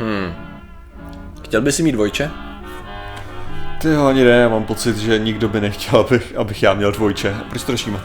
Hmm. 0.00 0.32
Chtěl 1.42 1.60
by 1.62 1.72
si 1.72 1.82
mít 1.82 1.92
dvojče? 1.92 2.30
Ty 3.82 3.88
jo, 3.88 4.06
ani 4.06 4.24
ne, 4.24 4.30
já 4.30 4.48
mám 4.48 4.64
pocit, 4.64 4.96
že 4.96 5.18
nikdo 5.18 5.48
by 5.48 5.60
nechtěl, 5.60 6.00
abych, 6.00 6.36
abych 6.36 6.62
já 6.62 6.74
měl 6.74 6.92
dvojče. 6.92 7.34
Proč 7.48 7.64
to 7.64 7.72
řešíme? 7.72 8.00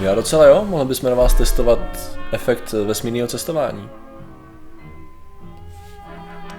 Já 0.00 0.14
docela 0.14 0.46
jo, 0.46 0.64
mohli 0.68 0.86
bychom 0.86 1.10
na 1.10 1.16
vás 1.16 1.34
testovat 1.34 1.78
efekt 2.32 2.72
vesmírného 2.86 3.28
cestování. 3.28 3.88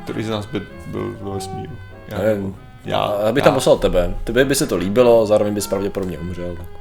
Který 0.03 0.23
z 0.23 0.29
nás 0.29 0.45
by 0.45 0.61
byl 0.87 1.15
ve 1.21 1.31
vesmíru? 1.33 1.71
Já, 2.07 2.17
Nevím. 2.17 2.55
já, 2.85 3.13
Já 3.25 3.31
bych 3.31 3.41
já. 3.41 3.45
tam 3.45 3.53
poslal 3.53 3.77
tebe. 3.77 4.15
Tebe 4.23 4.45
by 4.45 4.55
se 4.55 4.67
to 4.67 4.77
líbilo, 4.77 5.25
zároveň 5.25 5.53
bys 5.53 5.67
pravděpodobně 5.67 6.17
umřel. 6.19 6.55
Tak. 6.57 6.80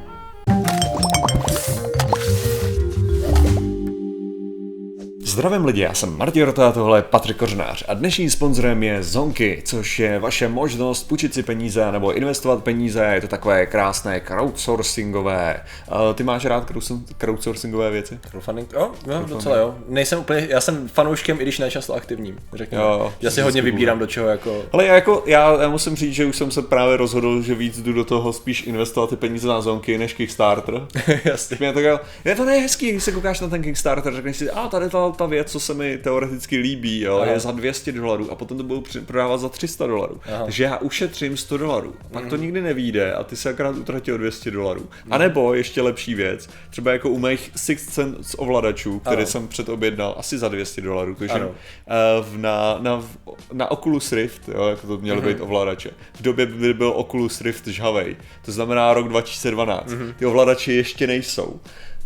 Zdravím 5.31 5.65
lidi, 5.65 5.81
já 5.81 5.95
jsem 5.95 6.19
Martin 6.19 6.43
Rota 6.45 6.69
a 6.69 6.73
tohle 6.73 6.99
je 6.99 7.03
Patrik 7.03 7.37
Kořenář 7.37 7.85
a 7.89 7.95
dnešním 7.95 8.31
sponzorem 8.31 8.83
je 8.83 9.03
Zonky, 9.03 9.63
což 9.64 9.99
je 9.99 10.18
vaše 10.18 10.49
možnost 10.49 11.09
půjčit 11.09 11.35
si 11.35 11.43
peníze 11.43 11.93
nebo 11.93 12.13
investovat 12.13 12.64
peníze, 12.64 13.11
je 13.14 13.21
to 13.21 13.29
takové 13.29 13.67
krásné 13.67 14.21
crowdsourcingové. 14.21 15.61
Uh, 15.93 16.14
ty 16.14 16.23
máš 16.23 16.45
rád 16.45 16.71
crowdsour- 16.71 17.01
crowdsourcingové 17.18 17.90
věci? 17.90 18.18
Crowdfunding? 18.31 18.73
Jo, 18.73 18.90
jo, 19.07 19.25
docela 19.29 19.57
jo. 19.57 19.75
Nejsem 19.89 20.18
úplně, 20.18 20.46
já 20.51 20.61
jsem 20.61 20.89
fanouškem, 20.89 21.40
i 21.40 21.43
když 21.43 21.59
ne 21.59 21.71
často 21.71 21.95
aktivním, 21.95 22.39
řekněme. 22.53 22.85
Jo, 22.85 23.12
já 23.21 23.31
si 23.31 23.40
hodně 23.40 23.62
vybírám 23.62 23.99
do 23.99 24.07
čeho 24.07 24.29
jako... 24.29 24.62
Ale 24.73 24.87
já, 24.87 24.95
jako, 24.95 25.23
já, 25.26 25.62
já 25.62 25.68
musím 25.68 25.96
říct, 25.96 26.15
že 26.15 26.25
už 26.26 26.37
jsem 26.37 26.51
se 26.51 26.62
právě 26.62 26.96
rozhodl, 26.96 27.43
že 27.43 27.54
víc 27.54 27.82
jdu 27.82 27.93
do 27.93 28.04
toho 28.04 28.32
spíš 28.32 28.62
investovat 28.67 29.11
ty 29.11 29.17
peníze 29.17 29.49
na 29.49 29.61
Zonky 29.61 29.99
než 29.99 30.15
Kickstarter. 30.15 30.87
Jasně. 31.25 31.57
Mě 31.61 31.73
to, 31.73 31.81
jako- 31.81 32.05
je 32.25 32.34
to 32.34 32.45
nejhezký, 32.45 32.91
když 32.91 33.05
se 33.05 33.12
koukáš 33.12 33.41
na 33.41 33.48
ten 33.48 33.62
Kickstarter, 33.62 34.15
řekneš 34.15 34.37
si, 34.37 34.51
a 34.51 34.69
tady 34.69 34.89
ta, 34.91 35.12
ta 35.20 35.27
věc, 35.27 35.53
co 35.53 35.61
se 35.61 35.75
mi 35.75 35.98
teoreticky 35.98 36.56
líbí, 36.59 37.01
jo, 37.01 37.17
Aha. 37.17 37.33
je 37.33 37.41
za 37.41 37.51
200 37.51 37.92
dolarů 37.92 38.31
a 38.31 38.34
potom 38.34 38.56
to 38.56 38.62
budou 38.65 38.83
prodávat 39.06 39.39
za 39.41 39.48
300 39.48 39.87
dolarů. 39.87 40.20
Takže 40.45 40.65
já 40.65 40.77
ušetřím 40.79 41.37
100 41.37 41.57
dolarů. 41.57 41.95
Pak 42.12 42.27
to 42.27 42.37
nikdy 42.37 42.61
nevíde 42.62 43.12
a 43.15 43.25
ty 43.25 43.37
se 43.37 43.51
akorát 43.51 43.77
utratil 43.77 44.19
200 44.19 44.51
dolarů. 44.51 44.81
Mhm. 44.81 45.12
A 45.12 45.19
nebo 45.19 45.55
ještě 45.55 45.83
lepší 45.83 46.15
věc, 46.15 46.49
třeba 46.71 46.93
jako 46.93 47.11
u 47.11 47.19
mých 47.19 47.51
Sixth 47.57 47.93
Sense 47.93 48.37
ovladačů, 48.37 48.99
který 49.01 49.17
Ano. 49.17 49.27
jsem 49.27 49.49
předobjednal 49.49 50.15
asi 50.19 50.39
za 50.39 50.49
200 50.49 50.81
dolarů, 50.81 51.15
takže 51.15 51.34
Ano. 51.34 51.51
eh, 51.89 52.39
na, 52.39 52.79
na, 52.81 53.05
na 53.53 53.71
Oculus 53.71 54.12
Rift, 54.12 54.49
jo, 54.49 54.67
jako 54.67 54.87
to 54.87 54.99
měly 54.99 55.21
Mhm. 55.21 55.29
být 55.29 55.41
ovladače, 55.41 55.91
v 56.15 56.23
době, 56.23 56.47
kdy 56.47 56.75
byl 56.75 56.93
Oculus 56.97 57.41
Rift 57.41 57.67
žhavej, 57.67 58.17
to 58.45 58.53
znamená 58.53 58.95
rok 58.95 59.09
2012, 59.09 59.91
Mhm. 59.93 60.15
ty 60.19 60.27
ovladače 60.27 60.73
ještě 60.73 61.07
nejsou. 61.07 61.61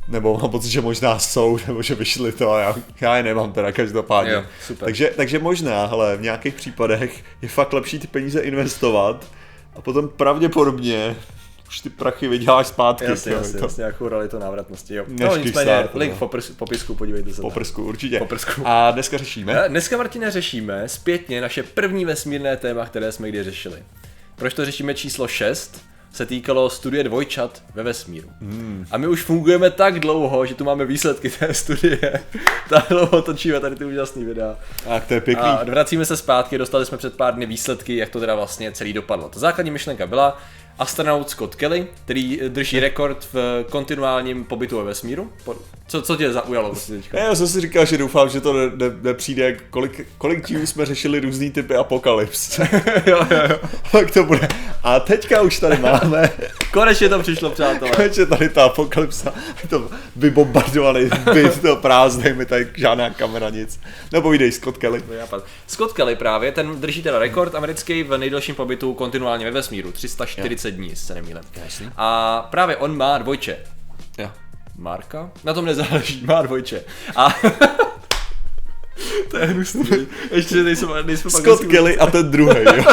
Nebo 0.09 0.39
mám 0.39 0.51
pocit, 0.51 0.71
že 0.71 0.81
možná 0.81 1.19
jsou, 1.19 1.59
nebo 1.67 1.83
že 1.83 1.95
vyšly 1.95 2.33
to 2.33 2.53
a 2.53 2.61
já, 2.61 2.75
já 3.01 3.17
je 3.17 3.23
nemám 3.23 3.53
teda 3.53 3.73
každopádně. 3.73 4.33
Jo, 4.33 4.43
super. 4.67 4.85
Takže, 4.85 5.13
takže 5.17 5.39
možná, 5.39 5.87
hele, 5.87 6.17
v 6.17 6.21
nějakých 6.21 6.55
případech 6.55 7.25
je 7.43 7.49
fakt 7.49 7.73
lepší 7.73 7.99
ty 7.99 8.07
peníze 8.07 8.41
investovat 8.41 9.27
a 9.77 9.81
potom 9.81 10.09
pravděpodobně 10.09 11.17
už 11.69 11.81
ty 11.81 11.91
prachy 11.91 12.29
vyděláš 12.29 12.67
zpátky. 12.67 13.05
Jasně, 13.05 13.33
jo, 13.33 13.39
jasně, 13.39 13.59
to 13.59 13.65
jasně, 13.65 13.81
nějakou 13.81 14.09
realitu 14.09 14.39
návratnosti, 14.39 14.95
jo. 14.95 15.05
Než 15.09 15.21
No 15.21 15.37
nicméně, 15.37 15.89
link 15.95 16.11
no. 16.13 16.17
v 16.17 16.19
popis, 16.19 16.51
popisku, 16.51 16.95
podívejte 16.95 17.33
se 17.35 17.43
Po 17.43 17.51
tam. 17.51 17.85
určitě. 17.85 18.19
Po 18.19 18.27
prsku. 18.27 18.63
A 18.65 18.91
dneska 18.91 19.19
řešíme. 19.19 19.63
Eh, 19.65 19.69
Dneska, 19.69 19.97
Martine, 19.97 20.31
řešíme 20.31 20.89
zpětně 20.89 21.41
naše 21.41 21.63
první 21.63 22.05
vesmírné 22.05 22.57
téma, 22.57 22.87
které 22.87 23.13
jsme 23.13 23.29
kdy 23.29 23.45
řešili. 23.45 23.83
Proč 24.37 24.55
to 24.55 24.65
řešíme 24.65 24.95
číslo 24.95 25.29
6? 25.29 25.83
Se 26.15 26.27
týkalo 26.27 26.71
studie 26.71 27.05
dvojčat 27.05 27.63
ve 27.75 27.83
vesmíru. 27.83 28.29
Hmm. 28.41 28.87
A 28.91 28.99
my 28.99 29.07
už 29.07 29.23
fungujeme 29.23 29.71
tak 29.71 30.01
dlouho, 30.01 30.47
že 30.47 30.55
tu 30.55 30.65
máme 30.65 30.85
výsledky 30.85 31.31
té 31.31 31.55
studie. 31.55 31.99
tak 32.69 32.89
dlouho 32.89 33.23
točíme 33.23 33.61
tady 33.61 33.77
ty 33.77 33.85
úžasný 33.85 34.25
videa. 34.25 34.57
A 34.89 35.01
to 35.01 35.15
je 35.15 35.21
pěkný. 35.21 35.45
A 35.45 35.65
vracíme 35.65 36.05
se 36.05 36.17
zpátky, 36.17 36.59
dostali 36.59 36.87
jsme 36.87 36.99
před 36.99 37.17
pár 37.17 37.35
dny 37.35 37.47
výsledky, 37.47 37.97
jak 37.97 38.09
to 38.09 38.21
teda 38.21 38.35
vlastně 38.35 38.73
celý 38.73 38.93
dopadlo. 38.93 39.29
Ta 39.29 39.41
základní 39.41 39.71
myšlenka 39.71 40.07
byla, 40.07 40.39
astronaut 40.79 41.31
Scott 41.31 41.55
Kelly, 41.55 41.87
který 42.05 42.41
drží 42.49 42.81
rekord 42.81 43.29
v 43.33 43.65
kontinuálním 43.71 44.45
pobytu 44.45 44.77
ve 44.77 44.85
vesmíru. 44.85 45.33
Co, 45.87 46.03
co 46.03 46.17
tě 46.17 46.33
zaujalo 46.33 46.69
vlastně 46.69 46.97
teďka? 46.97 47.19
Já 47.19 47.35
jsem 47.35 47.49
si 47.49 47.61
říkal, 47.61 47.85
že 47.85 47.99
doufám, 47.99 48.29
že 48.29 48.41
to 48.41 48.53
ne, 48.53 48.67
ne, 48.75 48.97
nepřijde, 49.03 49.57
kolik, 49.71 50.07
kolik 50.19 50.47
dílů 50.47 50.67
jsme 50.67 50.87
řešili 50.87 51.21
různý 51.21 51.51
typy 51.51 51.75
apokalyps. 51.75 52.59
jo, 53.07 53.27
jo, 53.31 53.41
jo. 53.51 53.59
tak 53.93 54.11
to 54.11 54.25
bude. 54.25 54.49
A 54.83 55.01
teďka 55.01 55.43
už 55.43 55.61
tady 55.61 55.79
máme, 55.79 56.31
Konečně 56.73 57.09
to 57.09 57.19
přišlo, 57.19 57.51
přátelé. 57.51 57.91
konečně 57.91 58.27
tady 58.27 58.49
ta 58.49 58.65
apokalypsa, 58.65 59.35
to 59.71 59.91
vybombardovaný 60.17 61.09
byt, 61.35 61.63
to 61.63 61.77
prázdný, 61.77 62.33
mi 62.33 62.47
tady 62.47 62.69
žádná 62.75 63.11
kamera, 63.11 63.51
nic. 63.51 63.81
No 64.13 64.23
povídej, 64.23 64.53
Scott 64.53 64.79
Kelly. 64.79 65.03
Scott 65.67 65.93
Kelly 65.93 66.17
právě, 66.17 66.53
ten 66.53 66.81
drží 66.81 67.03
teda 67.03 67.19
rekord 67.19 67.55
americký 67.55 68.03
v 68.03 68.19
nejdelším 68.19 68.55
pobytu 68.55 68.95
kontinuálně 68.95 69.45
ve 69.45 69.51
vesmíru, 69.51 69.93
340 69.93 70.64
dní, 70.71 70.89
jestli 70.89 71.07
se 71.07 71.15
nemýlím. 71.15 71.43
Jasný. 71.65 71.91
A 71.97 72.41
právě 72.51 72.77
on 72.77 72.97
má 72.97 73.19
dvojče. 73.19 73.57
Jo. 74.19 74.31
Marka? 74.77 75.31
Na 75.45 75.55
tom 75.55 75.65
nezáleží, 75.65 76.25
má 76.27 76.43
dvojče. 76.43 76.85
A 77.17 77.29
to 79.31 79.39
je 79.39 79.47
hnusný. 79.47 80.07
Ještě 80.31 80.63
nejsem, 80.63 80.89
nejsem 81.07 81.31
Scott 81.31 81.65
Kelly 81.65 81.99
a 81.99 82.07
ten 82.07 82.31
druhý, 82.31 82.57
jo. 82.77 82.85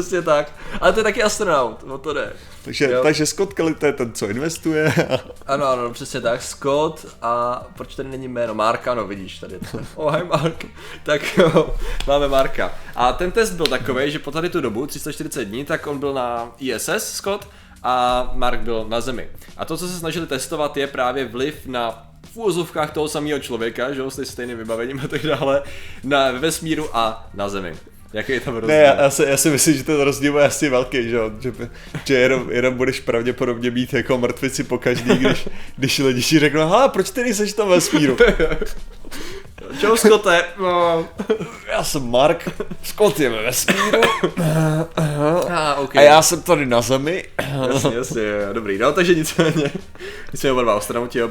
Přesně 0.00 0.22
tak. 0.22 0.52
Ale 0.80 0.92
to 0.92 1.00
je 1.00 1.04
taky 1.04 1.22
astronaut, 1.22 1.84
no 1.86 1.98
to 1.98 2.12
jde. 2.12 2.32
Takže, 2.64 2.90
Jo. 2.90 3.02
takže 3.02 3.26
Scott 3.26 3.52
Kelly 3.54 3.74
to 3.74 3.86
je 3.86 3.92
ten, 3.92 4.12
co 4.12 4.28
investuje. 4.28 4.92
Ano, 5.46 5.66
ano, 5.66 5.90
přesně 5.90 6.20
tak. 6.20 6.42
Scott 6.42 7.06
a 7.22 7.62
proč 7.76 7.94
tady 7.94 8.08
není 8.08 8.28
jméno? 8.28 8.54
Marka, 8.54 8.94
no 8.94 9.06
vidíš, 9.06 9.38
tady. 9.38 9.58
Oh, 9.94 10.16
hi 10.16 10.24
Mark. 10.24 10.64
Tak 11.02 11.38
jo, 11.38 11.74
máme 12.06 12.28
Marka. 12.28 12.74
A 12.96 13.12
ten 13.12 13.32
test 13.32 13.50
byl 13.52 13.66
takový, 13.66 14.10
že 14.10 14.18
po 14.18 14.30
tady 14.30 14.48
tu 14.50 14.60
dobu, 14.60 14.86
340 14.86 15.44
dní, 15.44 15.64
tak 15.64 15.86
on 15.86 15.98
byl 15.98 16.14
na 16.14 16.52
ISS, 16.58 16.90
Scott, 16.98 17.48
a 17.82 18.30
Mark 18.34 18.60
byl 18.60 18.84
na 18.88 19.00
Zemi. 19.00 19.28
A 19.56 19.64
to, 19.64 19.76
co 19.76 19.88
se 19.88 19.98
snažili 19.98 20.26
testovat, 20.26 20.76
je 20.76 20.86
právě 20.86 21.24
vliv 21.24 21.66
na 21.66 22.06
v 22.32 22.36
úvozovkách 22.36 22.92
toho 22.92 23.08
samého 23.08 23.38
člověka, 23.38 23.92
že 23.92 24.00
jo, 24.00 24.10
s 24.10 24.24
stejným 24.24 24.58
vybavením 24.58 25.00
a 25.04 25.08
tak 25.08 25.22
dále, 25.22 25.62
na 26.04 26.30
ve 26.30 26.38
vesmíru 26.38 26.96
a 26.96 27.28
na 27.34 27.48
Zemi. 27.48 27.76
Jaký 28.16 28.32
je 28.32 28.40
tam 28.40 28.54
rozdíl? 28.54 28.76
Ne, 28.76 28.82
já, 28.82 29.02
já, 29.02 29.10
si, 29.10 29.22
já 29.22 29.36
si 29.36 29.50
myslím, 29.50 29.74
že 29.74 29.84
ten 29.84 30.00
rozdíl 30.00 30.32
bude 30.32 30.44
asi 30.44 30.68
velký, 30.68 31.10
že, 31.10 31.18
že, 31.40 31.52
že 32.04 32.14
jenom, 32.14 32.50
jenom 32.50 32.74
budeš 32.74 33.00
pravděpodobně 33.00 33.70
mít 33.70 33.92
jako 33.92 34.18
mrtvici 34.18 34.64
po 34.64 34.78
každý, 34.78 35.16
když, 35.16 35.48
když 35.76 35.98
lidi 35.98 36.22
ti 36.22 36.38
řeknou, 36.38 36.68
hele, 36.68 36.88
proč 36.88 37.10
ty 37.10 37.22
nejseš 37.22 37.52
tam 37.52 37.68
ve 37.68 37.80
smíru? 37.80 38.16
Čau, 39.80 39.96
Scotte. 39.96 40.44
No. 40.60 41.08
Já 41.68 41.84
jsem 41.84 42.10
Mark, 42.10 42.48
Scott 42.82 43.20
je 43.20 43.30
ve 43.30 43.42
vesmíru 43.42 43.90
Ah, 45.48 45.74
okay. 45.78 46.08
a 46.08 46.12
já 46.12 46.22
jsem 46.22 46.42
tady 46.42 46.66
na 46.66 46.80
zemi. 46.80 47.24
Jasně, 47.72 47.96
jasně, 47.96 48.22
dobrý, 48.52 48.78
no 48.78 48.92
takže 48.92 49.14
nicméně, 49.14 49.70
jsme 50.34 50.52
oba 50.52 50.62
dva 50.62 50.74
astronauti, 50.74 51.18
jo, 51.18 51.28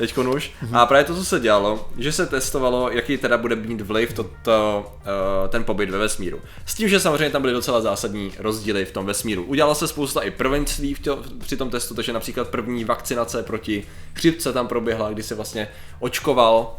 teďko 0.00 0.22
už. 0.22 0.50
A 0.72 0.86
právě 0.86 1.04
to, 1.04 1.14
co 1.14 1.24
se 1.24 1.40
dělalo, 1.40 1.88
že 1.98 2.12
se 2.12 2.26
testovalo, 2.26 2.90
jaký 2.90 3.16
teda 3.16 3.38
bude 3.38 3.56
mít 3.56 3.80
vliv 3.80 4.12
to, 4.12 4.26
to, 4.42 4.92
uh, 5.42 5.48
ten 5.48 5.64
pobyt 5.64 5.90
ve 5.90 5.98
vesmíru. 5.98 6.40
S 6.66 6.74
tím, 6.74 6.88
že 6.88 7.00
samozřejmě 7.00 7.30
tam 7.30 7.42
byly 7.42 7.54
docela 7.54 7.80
zásadní 7.80 8.32
rozdíly 8.38 8.84
v 8.84 8.92
tom 8.92 9.06
vesmíru. 9.06 9.42
Udělala 9.42 9.74
se 9.74 9.88
spousta 9.88 10.20
i 10.20 10.30
prvenství 10.30 10.94
v 10.94 10.98
tě, 11.00 11.10
při 11.38 11.56
tom 11.56 11.70
testu, 11.70 11.94
takže 11.94 12.12
například 12.12 12.48
první 12.48 12.84
vakcinace 12.84 13.42
proti 13.42 13.84
chřipce 14.14 14.52
tam 14.52 14.68
proběhla, 14.68 15.10
kdy 15.10 15.22
se 15.22 15.34
vlastně 15.34 15.68
očkoval 16.00 16.76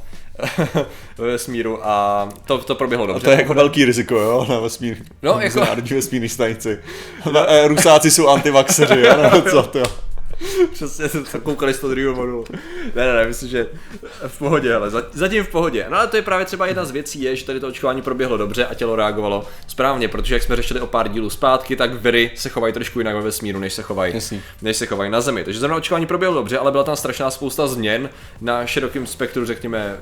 ve 1.18 1.28
vesmíru 1.28 1.88
a 1.88 2.30
to, 2.46 2.58
to 2.58 2.76
proběhlo 2.76 3.04
A 3.04 3.08
dobře. 3.08 3.26
to 3.26 3.32
je 3.32 3.38
jako 3.38 3.54
velký 3.54 3.86
riziko, 3.86 4.16
jo, 4.20 4.46
na 4.50 4.60
vesmír. 4.60 4.98
No, 5.22 5.32
jako- 5.32 5.44
Mezinárodní 5.44 5.96
vesmírný 5.96 6.30
stanici. 6.30 6.80
Eh, 7.48 7.68
Rusáci 7.68 8.12
jsou 8.12 8.28
antivaxeři, 8.28 9.00
jo, 9.00 9.18
nebo 9.22 9.42
co 9.52 9.64
to 9.64 9.84
Přesně, 10.74 11.10
to 11.32 11.40
koukali 11.42 11.74
z 11.74 11.80
toho 11.80 11.92
druhého 11.92 12.16
modulu. 12.16 12.46
Ne, 12.96 13.06
ne, 13.08 13.14
ne, 13.14 13.28
myslím, 13.28 13.50
že 13.50 13.68
v 14.28 14.38
pohodě, 14.38 14.76
ale 14.76 14.90
za- 14.90 15.04
zatím 15.14 15.44
v 15.44 15.48
pohodě. 15.48 15.86
No 15.90 15.98
ale 15.98 16.08
to 16.08 16.16
je 16.16 16.22
právě 16.22 16.46
třeba 16.46 16.68
jedna 16.68 16.86
z 16.86 16.92
věcí, 16.92 17.22
je, 17.22 17.36
že 17.36 17.46
tady 17.46 17.60
to 17.60 17.68
očkování 17.68 18.02
proběhlo 18.02 18.38
dobře 18.38 18.66
a 18.66 18.74
tělo 18.74 18.96
reagovalo 18.96 19.48
správně, 19.68 20.08
protože 20.08 20.36
jak 20.36 20.44
jsme 20.44 20.56
řešili 20.56 20.80
o 20.80 20.88
pár 20.88 21.08
dílů 21.10 21.30
zpátky, 21.30 21.76
tak 21.76 21.94
viry 21.94 22.32
se 22.36 22.50
chovají 22.50 22.74
trošku 22.74 23.00
jinak 23.00 23.16
ve 23.16 23.22
vesmíru, 23.22 23.60
než 23.60 23.74
se 23.74 23.82
chovají, 23.82 24.14
Jasný. 24.14 24.42
než 24.62 24.78
se 24.78 24.86
chovají 24.86 25.12
na 25.12 25.22
Zemi. 25.22 25.44
Takže 25.44 25.60
zrovna 25.60 25.78
očkování 25.78 26.06
proběhlo 26.06 26.36
dobře, 26.38 26.58
ale 26.58 26.72
byla 26.72 26.84
tam 26.84 26.96
strašná 26.96 27.32
spousta 27.32 27.68
změn 27.68 28.10
na 28.42 28.66
širokém 28.66 29.08
spektru, 29.08 29.46
řekněme, 29.46 29.98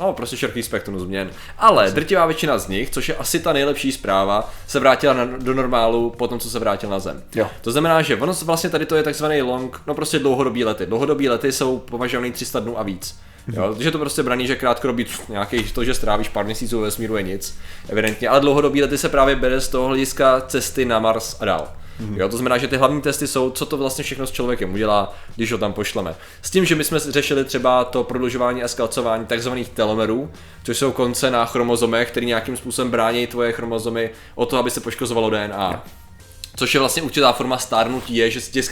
No, 0.00 0.12
prostě 0.12 0.36
široký 0.36 0.62
spektrum 0.62 0.98
změn. 0.98 1.30
Ale 1.58 1.90
drtivá 1.90 2.26
většina 2.26 2.58
z 2.58 2.68
nich, 2.68 2.90
což 2.90 3.08
je 3.08 3.16
asi 3.16 3.40
ta 3.40 3.52
nejlepší 3.52 3.92
zpráva, 3.92 4.50
se 4.66 4.80
vrátila 4.80 5.14
na, 5.14 5.24
do 5.24 5.54
normálu 5.54 6.10
po 6.10 6.28
tom, 6.28 6.38
co 6.38 6.50
se 6.50 6.58
vrátil 6.58 6.90
na 6.90 6.98
Zem. 6.98 7.22
Jo. 7.34 7.48
To 7.60 7.72
znamená, 7.72 8.02
že 8.02 8.16
ono 8.16 8.32
vlastně 8.32 8.70
tady 8.70 8.86
to 8.86 8.96
je 8.96 9.02
takzvaný 9.02 9.42
long, 9.42 9.82
no 9.86 9.94
prostě 9.94 10.18
dlouhodobý 10.18 10.64
lety. 10.64 10.86
Dlouhodobý 10.86 11.28
lety 11.28 11.52
jsou 11.52 11.78
považovaný 11.78 12.32
300 12.32 12.60
dnů 12.60 12.78
a 12.78 12.82
víc. 12.82 13.18
Jo, 13.52 13.74
takže 13.74 13.90
to 13.90 13.98
prostě 13.98 14.22
braní, 14.22 14.46
že 14.46 14.56
krátkodobý 14.56 15.06
nějaký 15.28 15.64
to, 15.64 15.84
že 15.84 15.94
strávíš 15.94 16.28
pár 16.28 16.44
měsíců 16.44 16.78
ve 16.78 16.84
vesmíru 16.84 17.16
je 17.16 17.22
nic, 17.22 17.58
evidentně, 17.88 18.28
ale 18.28 18.40
dlouhodobý 18.40 18.82
lety 18.82 18.98
se 18.98 19.08
právě 19.08 19.36
bere 19.36 19.60
z 19.60 19.68
toho 19.68 19.86
hlediska 19.88 20.40
cesty 20.40 20.84
na 20.84 20.98
Mars 20.98 21.36
a 21.40 21.44
dál. 21.44 21.68
Mm. 22.00 22.20
Jo, 22.20 22.28
to 22.28 22.36
znamená, 22.36 22.58
že 22.58 22.68
ty 22.68 22.76
hlavní 22.76 23.02
testy 23.02 23.26
jsou, 23.26 23.50
co 23.50 23.66
to 23.66 23.76
vlastně 23.76 24.04
všechno 24.04 24.26
s 24.26 24.30
člověkem 24.30 24.74
udělá, 24.74 25.14
když 25.36 25.52
ho 25.52 25.58
tam 25.58 25.72
pošleme. 25.72 26.14
S 26.42 26.50
tím, 26.50 26.64
že 26.64 26.74
my 26.74 26.84
jsme 26.84 26.98
řešili 26.98 27.44
třeba 27.44 27.84
to 27.84 28.04
prodlužování 28.04 28.62
a 28.62 28.68
skalcování 28.68 29.26
takzvaných 29.26 29.68
telomerů, 29.68 30.30
což 30.64 30.78
jsou 30.78 30.92
konce 30.92 31.30
na 31.30 31.44
chromozomech, 31.44 32.10
které 32.10 32.26
nějakým 32.26 32.56
způsobem 32.56 32.90
brání 32.90 33.26
tvoje 33.26 33.52
chromozomy 33.52 34.10
o 34.34 34.46
to, 34.46 34.56
aby 34.56 34.70
se 34.70 34.80
poškozovalo 34.80 35.30
DNA. 35.30 35.84
Což 36.56 36.74
je 36.74 36.80
vlastně 36.80 37.02
určitá 37.02 37.32
forma 37.32 37.58
stárnutí, 37.58 38.16
je, 38.16 38.30
že 38.30 38.40
si 38.40 38.52
tě 38.52 38.62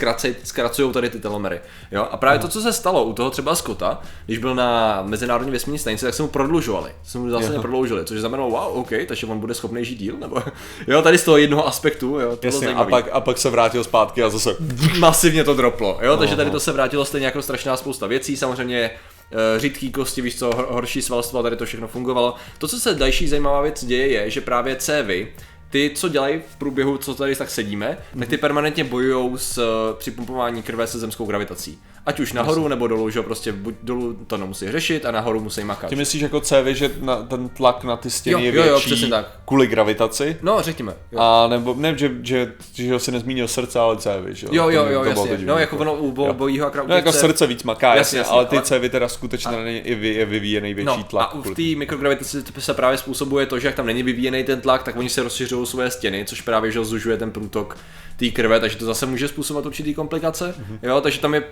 zkracují 0.45 0.93
tady 0.93 1.11
ty 1.11 1.21
telomery. 1.21 1.61
Jo? 1.93 2.09
A 2.11 2.17
právě 2.17 2.39
to, 2.39 2.49
co 2.49 2.61
se 2.61 2.73
stalo 2.73 3.05
u 3.05 3.13
toho 3.13 3.31
třeba 3.31 3.55
Scotta, 3.55 4.01
když 4.27 4.39
byl 4.39 4.55
na 4.55 5.03
Mezinárodní 5.03 5.53
vesmírné 5.53 5.79
stanici, 5.79 6.05
tak 6.05 6.15
se 6.15 6.23
mu 6.23 6.29
prodlužovali. 6.29 6.91
Se 7.03 7.19
mu 7.19 7.31
zase 7.31 7.59
prodloužili, 7.59 8.05
což 8.05 8.21
znamenalo, 8.21 8.51
wow, 8.51 8.77
OK, 8.77 8.91
takže 9.07 9.27
on 9.27 9.39
bude 9.39 9.55
schopný 9.55 9.85
žít 9.85 9.99
díl, 9.99 10.17
nebo 10.17 10.43
jo, 10.87 11.03
tady 11.03 11.19
z 11.19 11.25
toho 11.25 11.37
jednoho 11.37 11.67
aspektu, 11.67 12.21
jo, 12.21 12.37
to 12.37 12.47
Jasně, 12.47 12.75
a 12.75 12.85
pak, 12.85 13.09
a 13.13 13.21
pak 13.21 13.39
se 13.39 13.51
vrátil 13.51 13.85
zpátky 13.85 14.23
a 14.23 14.29
zase 14.29 14.57
masivně 14.99 15.45
to 15.45 15.55
droplo, 15.55 15.99
jo, 16.03 16.17
takže 16.17 16.37
tady 16.37 16.51
to 16.51 16.61
se 16.61 16.73
vrátilo 16.73 17.05
stejně 17.05 17.27
jako 17.27 17.43
strašná 17.43 17.77
spousta 17.77 18.07
věcí, 18.07 18.37
samozřejmě 18.37 18.91
eh, 19.33 19.61
řídký 19.61 19.93
kosti, 19.93 20.23
víš 20.23 20.39
co, 20.39 20.51
horší 20.69 21.03
svalstvo, 21.03 21.43
tady 21.43 21.57
to 21.57 21.67
všechno 21.67 21.89
fungovalo. 21.89 22.35
To, 22.59 22.69
co 22.69 22.81
se 22.81 22.95
další 22.95 23.29
zajímavá 23.29 23.61
věc 23.61 23.85
děje, 23.85 24.09
je, 24.09 24.31
že 24.31 24.41
právě 24.41 24.77
cévy 24.77 25.29
ty, 25.71 25.91
co 25.95 26.09
dělají 26.09 26.41
v 26.53 26.57
průběhu, 26.57 26.99
co 26.99 27.15
tady 27.15 27.37
tak 27.37 27.51
sedíme, 27.51 27.99
tak 28.19 28.29
ty 28.29 28.37
permanentně 28.37 28.85
bojují 28.85 29.33
s 29.37 29.59
uh, 29.59 29.99
připumpování 29.99 30.63
krve 30.63 30.87
se 30.87 30.99
zemskou 30.99 31.27
gravitací. 31.27 31.79
Ať 32.07 32.21
už 32.21 32.33
nahoru 32.33 32.69
nebo 32.69 32.87
dolů, 32.87 33.11
že 33.11 33.23
prostě 33.23 33.53
buď 33.53 33.75
dolů 33.83 34.19
to 34.27 34.37
nemusí 34.37 34.73
řešit 34.73 35.07
a 35.07 35.11
nahoru 35.11 35.41
musí 35.41 35.65
makat. 35.65 35.91
Ty 35.91 35.97
myslíš 35.97 36.23
jako 36.23 36.41
cévy, 36.41 36.75
že 36.75 36.91
na, 37.01 37.17
ten 37.17 37.49
tlak 37.49 37.85
na 37.85 37.97
ty 37.97 38.11
stěny 38.11 38.33
jo, 38.33 38.39
je 38.39 38.53
větší 38.53 38.69
jo, 38.69 38.75
jo, 38.75 38.81
přesně 38.81 39.09
tak. 39.09 39.41
kvůli 39.47 39.67
gravitaci? 39.67 40.37
No, 40.43 40.63
řekněme. 40.63 40.95
Jo. 41.13 41.21
A 41.21 41.49
nebo, 41.49 41.75
ne, 41.79 41.99
že, 41.99 42.13
že, 42.23 42.53
že, 42.75 42.85
že 42.85 42.99
si 42.99 43.13
nezmínil 43.13 43.49
srdce, 43.49 43.79
ale 43.79 43.97
cévy, 43.97 44.35
že 44.35 44.47
jo? 44.47 44.53
Jo, 44.55 44.69
jo, 44.69 44.87
jo, 44.87 45.05
jasně. 45.05 45.39
No, 45.45 45.59
jako 45.59 45.77
ono 45.77 45.95
u 45.95 46.13
bo, 46.13 46.35
bojího 46.35 46.67
akrát 46.67 46.89
No, 46.89 46.95
jako 46.95 47.13
srdce 47.13 47.47
víc 47.47 47.63
maká, 47.63 47.95
jasně, 47.95 47.99
jasně, 47.99 48.19
jasně 48.19 48.33
ale 48.33 48.47
ty 48.47 48.57
ale... 48.57 48.65
cévy 48.65 48.89
teda 48.89 49.09
skutečně 49.09 49.57
a... 49.57 49.61
je 49.67 50.25
vyvíjený 50.25 50.75
větší 50.75 50.99
no, 50.99 51.05
tlak. 51.05 51.31
A 51.35 51.39
v 51.39 51.55
té 51.55 51.79
mikrogravitaci 51.79 52.43
se 52.59 52.75
právě 52.75 52.99
způsobuje 52.99 53.47
to, 53.47 53.59
že 53.59 53.69
jak 53.69 53.75
tam 53.75 53.87
není 53.87 54.03
vyvíjený 54.03 54.45
ten 54.45 54.61
tlak, 54.61 54.83
tak 54.83 54.97
oni 54.97 55.09
se 55.09 55.23
rozšiřují 55.23 55.60
své 55.67 55.91
stěny, 55.91 56.25
což 56.25 56.41
právě 56.41 56.73
že 56.73 56.85
zužuje 56.85 57.17
ten 57.17 57.31
průtok 57.31 57.77
té 58.17 58.29
krve, 58.31 58.61
takže 58.61 58.77
to 58.77 58.85
zase 58.85 59.07
může 59.07 59.29
způsobovat 59.29 59.67
určitý 59.67 59.95
komplikace. 59.95 60.55
Mm-hmm. 60.59 60.79
Jo, 60.83 61.01
takže 61.01 61.21
tam 61.21 61.35
je 61.35 61.45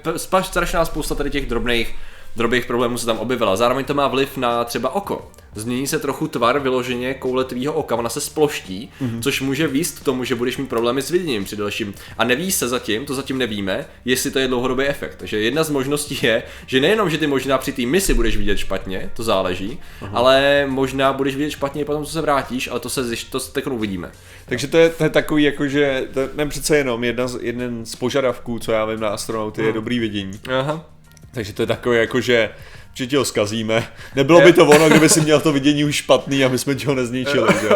strašná 0.42 0.84
spousta 0.84 1.14
tady 1.14 1.30
těch 1.30 1.46
drobných 1.46 1.94
drobných 2.36 2.66
problémů 2.66 2.98
se 2.98 3.06
tam 3.06 3.18
objevila. 3.18 3.56
Zároveň 3.56 3.84
to 3.84 3.94
má 3.94 4.08
vliv 4.08 4.36
na 4.36 4.64
třeba 4.64 4.94
oko. 4.94 5.30
Změní 5.54 5.86
se 5.86 5.98
trochu 5.98 6.28
tvar 6.28 6.58
vyloženě 6.58 7.14
koule 7.14 7.44
tvýho 7.44 7.72
oka, 7.72 7.96
ona 7.96 8.08
se 8.08 8.20
sploští, 8.20 8.90
mm-hmm. 9.02 9.22
což 9.22 9.40
může 9.40 9.66
výst 9.66 9.98
k 9.98 10.04
tomu, 10.04 10.24
že 10.24 10.34
budeš 10.34 10.56
mít 10.56 10.68
problémy 10.68 11.02
s 11.02 11.10
viděním 11.10 11.44
při 11.44 11.56
dalším. 11.56 11.94
A 12.18 12.24
neví 12.24 12.52
se 12.52 12.68
zatím, 12.68 13.06
to 13.06 13.14
zatím 13.14 13.38
nevíme, 13.38 13.86
jestli 14.04 14.30
to 14.30 14.38
je 14.38 14.48
dlouhodobý 14.48 14.84
efekt. 14.84 15.16
Takže 15.16 15.40
jedna 15.40 15.64
z 15.64 15.70
možností 15.70 16.18
je, 16.22 16.42
že 16.66 16.80
nejenom, 16.80 17.10
že 17.10 17.18
ty 17.18 17.26
možná 17.26 17.58
při 17.58 17.72
té 17.72 17.82
misi 17.82 18.14
budeš 18.14 18.36
vidět 18.36 18.56
špatně, 18.56 19.10
to 19.16 19.22
záleží, 19.22 19.78
mm-hmm. 20.02 20.10
ale 20.12 20.66
možná 20.68 21.12
budeš 21.12 21.36
vidět 21.36 21.50
špatně 21.50 21.82
i 21.82 21.84
potom, 21.84 22.04
co 22.04 22.12
se 22.12 22.20
vrátíš, 22.20 22.68
ale 22.68 22.80
to 22.80 22.88
se 22.88 23.02
to 23.30 23.40
teď 23.40 23.66
uvidíme. 23.66 24.10
Takže 24.46 24.66
to 24.66 24.78
je, 24.78 24.88
to 24.90 25.04
je 25.04 25.10
takový, 25.10 25.42
jako 25.42 25.68
že 25.68 26.08
to 26.14 26.20
přece 26.48 26.76
jenom 26.76 27.04
jedna 27.04 27.28
z, 27.28 27.38
jeden 27.42 27.86
z 27.86 27.96
požadavků, 27.96 28.58
co 28.58 28.72
já 28.72 28.84
vím 28.84 29.00
na 29.00 29.08
astronauty, 29.08 29.60
mm. 29.60 29.66
je 29.66 29.72
dobrý 29.72 29.98
vidění. 29.98 30.40
Aha. 30.58 30.97
Takže 31.30 31.52
to 31.52 31.62
je 31.62 31.66
takové 31.66 31.98
jako, 31.98 32.20
že 32.20 32.50
určitě 32.98 33.18
ho 33.18 33.24
zkazíme. 33.24 33.88
Nebylo 34.16 34.40
by 34.40 34.52
to 34.52 34.66
ono, 34.66 34.88
kdyby 34.88 35.08
si 35.08 35.20
měl 35.20 35.40
to 35.40 35.52
vidění 35.52 35.84
už 35.84 35.94
špatný 35.94 36.44
a 36.44 36.48
my 36.48 36.58
jsme 36.58 36.76
ho 36.86 36.94
nezničili, 36.94 37.48
že? 37.60 37.68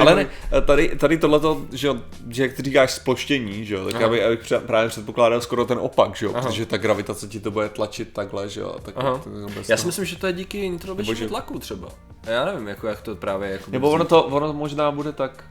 Ale 0.00 0.14
ne, 0.14 0.26
tady, 0.66 0.96
tady 0.96 1.18
tohleto, 1.18 1.62
že, 1.72 1.88
že 2.28 2.42
jak 2.42 2.52
ty 2.52 2.62
říkáš 2.62 2.92
sploštění, 2.92 3.64
že 3.64 3.74
jo, 3.74 3.84
tak 3.84 4.00
já 4.00 4.08
bych, 4.08 4.20
já 4.20 4.30
bych 4.30 4.52
právě 4.66 4.88
předpokládal 4.88 5.40
skoro 5.40 5.64
ten 5.64 5.78
opak, 5.78 6.16
že 6.16 6.26
jo, 6.26 6.32
Aha. 6.34 6.42
protože 6.42 6.66
ta 6.66 6.76
gravitace 6.76 7.28
ti 7.28 7.40
to 7.40 7.50
bude 7.50 7.68
tlačit 7.68 8.12
takhle, 8.12 8.48
že 8.48 8.60
jo. 8.60 8.76
Tak, 8.82 8.94
Aha. 8.96 9.20
já 9.68 9.76
si 9.76 9.86
myslím, 9.86 10.04
že 10.04 10.16
to 10.16 10.26
je 10.26 10.32
díky 10.32 10.70
nitroběžnému 10.70 11.28
tlaku 11.28 11.58
třeba. 11.58 11.88
Já 12.26 12.44
nevím, 12.44 12.68
jako 12.68 12.86
jak 12.86 13.00
to 13.00 13.16
právě 13.16 13.50
jako... 13.50 13.70
Nebo 13.70 13.90
ono 13.90 14.04
to, 14.04 14.24
ono 14.24 14.52
možná 14.52 14.90
bude 14.90 15.12
tak, 15.12 15.44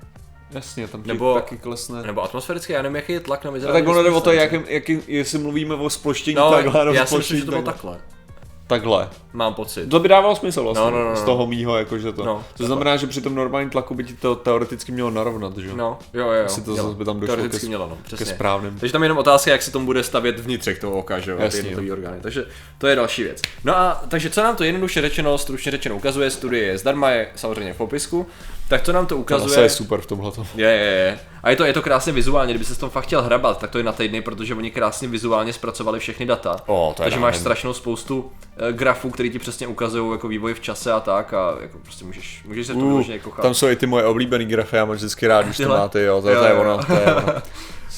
Jasně, 0.52 0.88
tam 0.88 1.04
nebo, 1.06 1.34
taky 1.34 1.58
klesne. 1.58 2.04
Nebo 2.04 2.24
atmosférický, 2.24 2.74
já 2.74 2.82
nevím, 2.82 2.96
jaký 2.96 3.14
je 3.14 3.20
tlak 3.20 3.46
na 3.46 3.52
vyzerání. 3.52 3.80
Tak 3.80 3.90
ono 3.90 4.04
jde 4.04 4.10
o 4.10 4.22
to, 4.22 4.32
jak, 4.32 4.52
jak, 4.68 4.90
jestli 4.90 5.40
mluvíme 5.40 5.76
o 5.76 5.90
sploštění 5.90 6.36
no, 6.36 6.52
takhle, 6.52 6.86
nebo 6.86 6.96
já 6.96 7.06
si 7.06 7.18
myslím, 7.18 7.38
že 7.40 7.46
to 7.46 7.52
bylo 7.52 7.64
takhle. 7.64 7.92
Takhle. 7.92 8.17
Mám 9.34 9.54
pocit. 9.54 9.90
To 9.90 10.00
by 10.00 10.08
dávalo 10.08 10.36
smysl 10.36 10.64
vlastně, 10.64 10.86
no, 10.86 10.92
no, 10.92 11.04
no, 11.04 11.10
no. 11.10 11.16
z 11.16 11.24
toho 11.24 11.48
mýho, 11.48 11.78
jakože 11.78 12.12
to. 12.12 12.26
No, 12.26 12.44
to 12.58 12.66
znamená, 12.66 12.98
že 12.98 13.08
při 13.08 13.22
tom 13.22 13.36
normálním 13.36 13.70
tlaku 13.70 13.96
by 13.96 14.04
ti 14.04 14.14
to 14.14 14.36
teoreticky 14.36 14.92
mělo 14.92 15.10
narovnat, 15.10 15.58
že? 15.58 15.74
No, 15.74 16.00
jo, 16.14 16.32
jo. 16.32 16.46
Asi 16.46 16.62
to 16.62 16.76
zase 16.76 16.96
by 16.96 17.06
tam 17.06 17.20
došlo 17.20 17.36
teoreticky 17.36 17.66
ke, 17.66 17.68
mělo, 17.68 17.88
no, 17.90 17.98
přesně. 18.04 18.26
ke 18.26 18.32
správným. 18.32 18.80
Takže 18.80 18.94
tam 18.94 19.04
je 19.04 19.06
jenom 19.06 19.18
otázka, 19.18 19.52
jak 19.52 19.62
se 19.62 19.72
tomu 19.72 19.86
bude 19.86 20.04
stavět 20.04 20.40
vnitřek 20.40 20.80
toho 20.80 20.98
oka, 20.98 21.20
že 21.20 21.32
jo, 21.32 21.38
Jasně, 21.40 21.76
ty 21.76 21.92
orgány. 21.92 22.18
Takže 22.22 22.46
to 22.78 22.88
je 22.88 22.96
další 22.96 23.24
věc. 23.24 23.42
No 23.64 23.78
a 23.78 24.04
takže 24.08 24.30
co 24.30 24.44
nám 24.44 24.56
to 24.56 24.64
jednoduše 24.64 25.02
řečeno, 25.02 25.38
stručně 25.38 25.72
řečeno 25.72 25.96
ukazuje, 25.96 26.30
studie 26.30 26.64
je 26.64 26.78
zdarma, 26.78 27.10
je 27.10 27.28
samozřejmě 27.36 27.74
v 27.74 27.78
popisku. 27.78 28.28
Tak 28.68 28.82
to 28.82 28.92
nám 28.92 29.06
to 29.06 29.18
ukazuje. 29.18 29.56
To 29.56 29.62
je 29.62 29.70
super 29.70 30.02
v 30.02 30.06
tomhle. 30.06 30.32
Je, 30.56 30.68
je, 30.68 30.76
je. 30.76 31.20
A 31.48 31.50
je 31.50 31.56
to, 31.56 31.66
je 31.66 31.74
to 31.74 31.82
krásně 31.82 32.14
vizuálně, 32.14 32.54
kdyby 32.54 32.66
se 32.66 32.76
s 32.76 32.78
tom 32.78 32.90
fakt 32.90 33.04
chtěl 33.04 33.22
hrabat, 33.22 33.60
tak 33.60 33.70
to 33.70 33.78
je 33.78 33.84
na 33.84 33.92
týdny, 33.92 34.22
protože 34.22 34.56
oni 34.56 34.72
krásně 34.72 35.08
vizuálně 35.08 35.54
zpracovali 35.54 36.00
všechny 36.00 36.26
data. 36.26 36.56
O, 36.66 36.94
to 36.98 37.04
je 37.04 37.06
Takže 37.06 37.20
máš 37.20 37.38
strašnou 37.38 37.74
spoustu 37.74 38.20
uh, 38.20 38.30
grafů, 38.72 39.10
který 39.10 39.30
ti 39.30 39.40
přesně 39.40 39.68
ukazují 39.68 40.12
jako 40.12 40.28
vývoj 40.28 40.54
v 40.54 40.60
čase 40.60 40.92
a 40.92 41.00
tak 41.00 41.34
a 41.34 41.56
jako 41.62 41.78
prostě 41.78 42.06
můžeš, 42.06 42.44
můžeš 42.48 42.68
se 42.68 42.74
to 42.74 42.80
uh, 42.80 43.10
jako 43.10 43.42
Tam 43.42 43.54
jsou 43.54 43.68
i 43.68 43.76
ty 43.76 43.86
moje 43.86 44.06
oblíbené 44.06 44.46
grafy, 44.46 44.76
já 44.76 44.86
mám 44.86 44.96
vždycky 44.96 45.28
rád, 45.28 45.46
když 45.46 45.58
to 45.58 45.68
máte, 45.68 46.04
jo, 46.04 46.22
to, 46.22 46.30
jo, 46.30 46.40
to 46.40 46.46
je 46.46 46.54
ono, 46.54 46.86
to 46.86 46.94
je 46.94 47.16
ono. 47.16 47.34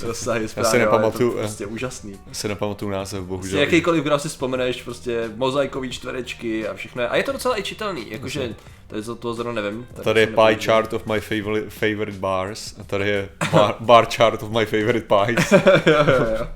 Rozsahy 0.04 0.48
já 0.56 0.64
si 0.64 0.80
nepamatuju, 0.80 1.30
je 1.30 1.36
to 1.36 1.40
prostě 1.40 1.66
úžasný. 1.66 2.20
Já 2.28 2.34
si 2.34 2.48
nepamatuju 2.48 2.92
název, 2.92 3.24
bohužel. 3.24 3.60
Prostě 3.60 3.76
jakýkoliv 3.76 4.04
graf 4.04 4.22
si 4.22 4.30
vzpomeneš, 4.30 4.82
prostě 4.82 5.32
mozaikový 5.36 5.90
čtverečky 5.90 6.68
a 6.68 6.74
všechno. 6.74 7.12
A 7.12 7.16
je 7.16 7.24
to 7.24 7.32
docela 7.32 7.60
i 7.60 7.64
čitelný, 7.64 8.12
jakože 8.12 8.56
tady 8.88 9.04
to, 9.04 9.16
to 9.16 9.34
zrovna 9.34 9.62
nevím. 9.62 9.88
Tady, 9.94 10.04
tady 10.04 10.20
je 10.20 10.28
pie 10.28 10.58
chart 10.66 10.94
of 10.94 11.06
my 11.06 11.20
favorite, 11.20 11.70
favorite 11.70 12.18
bars 12.18 12.76
a 12.80 12.84
tady 12.84 13.10
je 13.10 13.30
bar, 13.52 13.76
bar 13.80 14.08
chart 14.16 14.44
of 14.44 14.50
my 14.50 14.66
favorite 14.66 15.08
pies. 15.08 15.52
jo, 15.86 15.94
jo, 16.08 16.26
jo. 16.40 16.48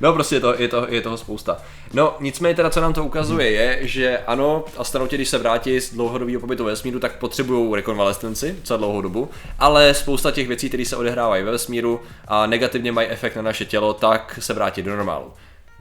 No 0.00 0.12
prostě 0.12 0.36
je, 0.36 0.40
to, 0.40 0.54
je, 0.58 0.68
to, 0.68 0.86
je 0.88 1.00
toho 1.00 1.16
spousta. 1.16 1.56
No 1.92 2.16
nicméně 2.20 2.54
teda 2.54 2.70
co 2.70 2.80
nám 2.80 2.92
to 2.92 3.04
ukazuje 3.04 3.50
je, 3.50 3.78
že 3.82 4.18
ano, 4.18 4.64
astronauti 4.76 5.16
když 5.16 5.28
se 5.28 5.38
vrátí 5.38 5.80
z 5.80 5.94
dlouhodobého 5.94 6.40
pobytu 6.40 6.64
ve 6.64 6.70
vesmíru, 6.70 7.00
tak 7.00 7.18
potřebují 7.18 7.74
rekonvalescenci 7.74 8.56
za 8.64 8.76
dlouhou 8.76 9.00
dobu, 9.00 9.28
ale 9.58 9.94
spousta 9.94 10.30
těch 10.30 10.48
věcí, 10.48 10.68
které 10.68 10.84
se 10.84 10.96
odehrávají 10.96 11.44
ve 11.44 11.50
vesmíru 11.50 12.00
a 12.28 12.46
negativně 12.46 12.92
mají 12.92 13.08
efekt 13.08 13.36
na 13.36 13.42
naše 13.42 13.64
tělo, 13.64 13.94
tak 13.94 14.38
se 14.42 14.54
vrátí 14.54 14.82
do 14.82 14.96
normálu 14.96 15.32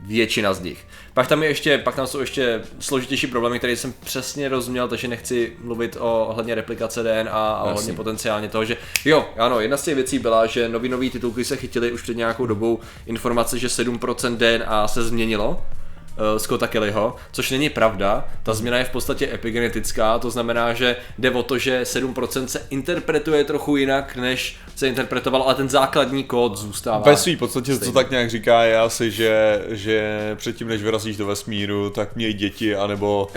většina 0.01 0.53
z 0.53 0.61
nich. 0.61 0.85
Pak 1.13 1.27
tam, 1.27 1.43
je 1.43 1.49
ještě, 1.49 1.77
pak 1.77 1.95
tam 1.95 2.07
jsou 2.07 2.19
ještě 2.19 2.61
složitější 2.79 3.27
problémy, 3.27 3.57
které 3.57 3.75
jsem 3.75 3.93
přesně 3.99 4.49
rozuměl, 4.49 4.87
takže 4.87 5.07
nechci 5.07 5.53
mluvit 5.63 5.97
o 5.99 6.25
ohledně 6.27 6.55
replikace 6.55 7.03
DNA 7.03 7.31
a 7.31 7.57
Jasně. 7.57 7.71
ohledně 7.71 7.93
potenciálně 7.93 8.49
toho, 8.49 8.65
že 8.65 8.77
jo, 9.05 9.29
ano, 9.37 9.59
jedna 9.59 9.77
z 9.77 9.83
těch 9.83 9.95
věcí 9.95 10.19
byla, 10.19 10.45
že 10.45 10.69
novinový 10.69 11.09
titulky 11.09 11.45
se 11.45 11.57
chytily 11.57 11.91
už 11.91 12.01
před 12.01 12.17
nějakou 12.17 12.45
dobou 12.45 12.79
informace, 13.05 13.59
že 13.59 13.67
7% 13.67 14.37
DNA 14.37 14.87
se 14.87 15.03
změnilo, 15.03 15.65
uh, 16.19 16.37
Scotta 16.37 16.67
Kellyho, 16.67 17.15
což 17.31 17.51
není 17.51 17.69
pravda. 17.69 18.27
Ta 18.43 18.53
změna 18.53 18.77
je 18.77 18.83
v 18.83 18.89
podstatě 18.89 19.33
epigenetická, 19.33 20.19
to 20.19 20.31
znamená, 20.31 20.73
že 20.73 20.95
jde 21.17 21.31
o 21.31 21.43
to, 21.43 21.57
že 21.57 21.83
7% 21.83 22.45
se 22.45 22.61
interpretuje 22.69 23.43
trochu 23.43 23.77
jinak, 23.77 24.15
než 24.15 24.55
se 24.75 24.87
interpretoval, 24.87 25.41
ale 25.43 25.55
ten 25.55 25.69
základní 25.69 26.23
kód 26.23 26.57
zůstává. 26.57 26.99
Ve 27.05 27.17
svý 27.17 27.35
podstatě, 27.35 27.75
stejný. 27.75 27.93
co 27.93 27.99
tak 27.99 28.11
nějak 28.11 28.29
říká, 28.29 28.63
je 28.63 28.79
asi, 28.79 29.11
že, 29.11 29.61
že 29.69 30.19
předtím, 30.35 30.67
než 30.67 30.83
vyrazíš 30.83 31.17
do 31.17 31.25
vesmíru, 31.25 31.89
tak 31.89 32.15
měj 32.15 32.33
děti, 32.33 32.75
anebo 32.75 33.27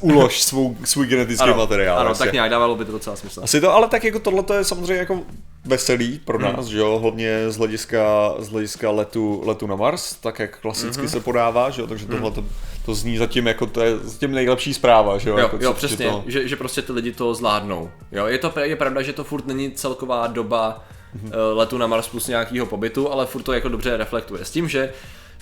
ulož 0.00 0.42
svou, 0.42 0.76
svůj 0.84 1.06
genetický 1.06 1.44
ano, 1.44 1.56
materiál. 1.56 1.98
Ano, 1.98 2.10
asi. 2.10 2.18
tak 2.18 2.32
nějak 2.32 2.50
dávalo 2.50 2.76
by 2.76 2.84
to 2.84 2.92
docela 2.92 3.16
smysl. 3.16 3.40
Asi 3.44 3.60
to, 3.60 3.72
ale 3.72 3.88
tak 3.88 4.04
jako 4.04 4.18
tohle 4.18 4.44
je 4.56 4.64
samozřejmě 4.64 4.94
jako 4.94 5.20
veselý 5.64 6.20
pro 6.24 6.38
hmm. 6.38 6.46
nás, 6.46 6.64
hmm. 6.64 6.72
že 6.72 6.78
jo, 6.78 6.98
hlavně 6.98 7.50
z 7.50 7.56
hlediska, 7.56 8.34
z 8.38 8.48
hlediska 8.48 8.90
letu, 8.90 9.42
letu 9.46 9.66
na 9.66 9.76
Mars, 9.76 10.14
tak 10.14 10.38
jak 10.38 10.58
klasicky 10.58 11.00
hmm. 11.00 11.08
se 11.08 11.20
podává, 11.20 11.70
že 11.70 11.80
jo, 11.80 11.86
takže 11.86 12.06
tohle 12.06 12.30
to, 12.30 12.44
to 12.84 12.94
zní 12.94 13.16
zatím 13.16 13.46
jako 13.46 13.66
to 13.66 13.80
je 13.80 13.98
zatím 13.98 14.32
nejlepší 14.32 14.74
zpráva, 14.74 15.18
že 15.18 15.30
jo. 15.30 15.38
Jo, 15.38 15.42
jako, 15.42 15.58
jo 15.60 15.72
přesně, 15.72 16.06
to... 16.06 16.24
že, 16.26 16.48
že 16.48 16.56
prostě 16.56 16.82
ty 16.82 16.92
lidi 16.92 17.12
to 17.12 17.34
zvládnou. 17.34 17.90
Jo, 18.12 18.26
je 18.26 18.38
to 18.38 18.52
je 18.60 18.76
pravda, 18.76 19.02
že 19.02 19.12
to 19.12 19.24
furt 19.24 19.46
není 19.46 19.70
celková 19.72 20.26
doba 20.26 20.84
hmm. 21.14 21.32
letu 21.52 21.78
na 21.78 21.86
Mars 21.86 22.08
plus 22.08 22.26
nějakého 22.26 22.66
pobytu, 22.66 23.12
ale 23.12 23.26
furt 23.26 23.42
to 23.42 23.52
jako 23.52 23.68
dobře 23.68 23.96
reflektuje. 23.96 24.44
S 24.44 24.50
tím, 24.50 24.68
že 24.68 24.92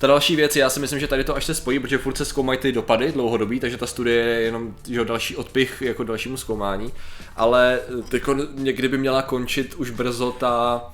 ta 0.03 0.09
další 0.09 0.37
věc, 0.37 0.57
já 0.57 0.71
si 0.71 0.81
myslím, 0.81 1.01
že 1.01 1.09
tady 1.09 1.25
to 1.25 1.37
až 1.37 1.45
se 1.45 1.55
spojí, 1.55 1.79
protože 1.79 1.99
furt 1.99 2.17
se 2.17 2.25
zkoumají 2.25 2.59
ty 2.59 2.73
dopady 2.73 3.13
dlouhodobí, 3.13 3.61
takže 3.61 3.77
ta 3.77 3.87
studie 3.87 4.25
je 4.25 4.41
jenom 4.41 4.75
že 4.91 5.05
další 5.05 5.37
odpich 5.37 5.83
jako 5.83 6.05
dalšímu 6.05 6.37
zkoumání. 6.37 6.93
Ale 7.37 7.81
tyko, 8.09 8.37
někdy 8.55 8.89
by 8.89 8.99
měla 8.99 9.23
končit 9.23 9.75
už 9.75 9.91
brzo 9.91 10.33
ta 10.33 10.85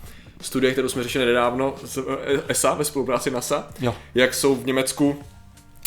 studie, 0.41 0.73
kterou 0.73 0.89
jsme 0.89 1.03
řešili 1.03 1.27
nedávno, 1.27 1.75
ESA 2.49 2.75
ve 2.75 2.85
spolupráci 2.85 3.31
NASA, 3.31 3.69
jo. 3.81 3.95
jak 4.15 4.35
jsou 4.35 4.55
v 4.55 4.67
Německu 4.67 5.25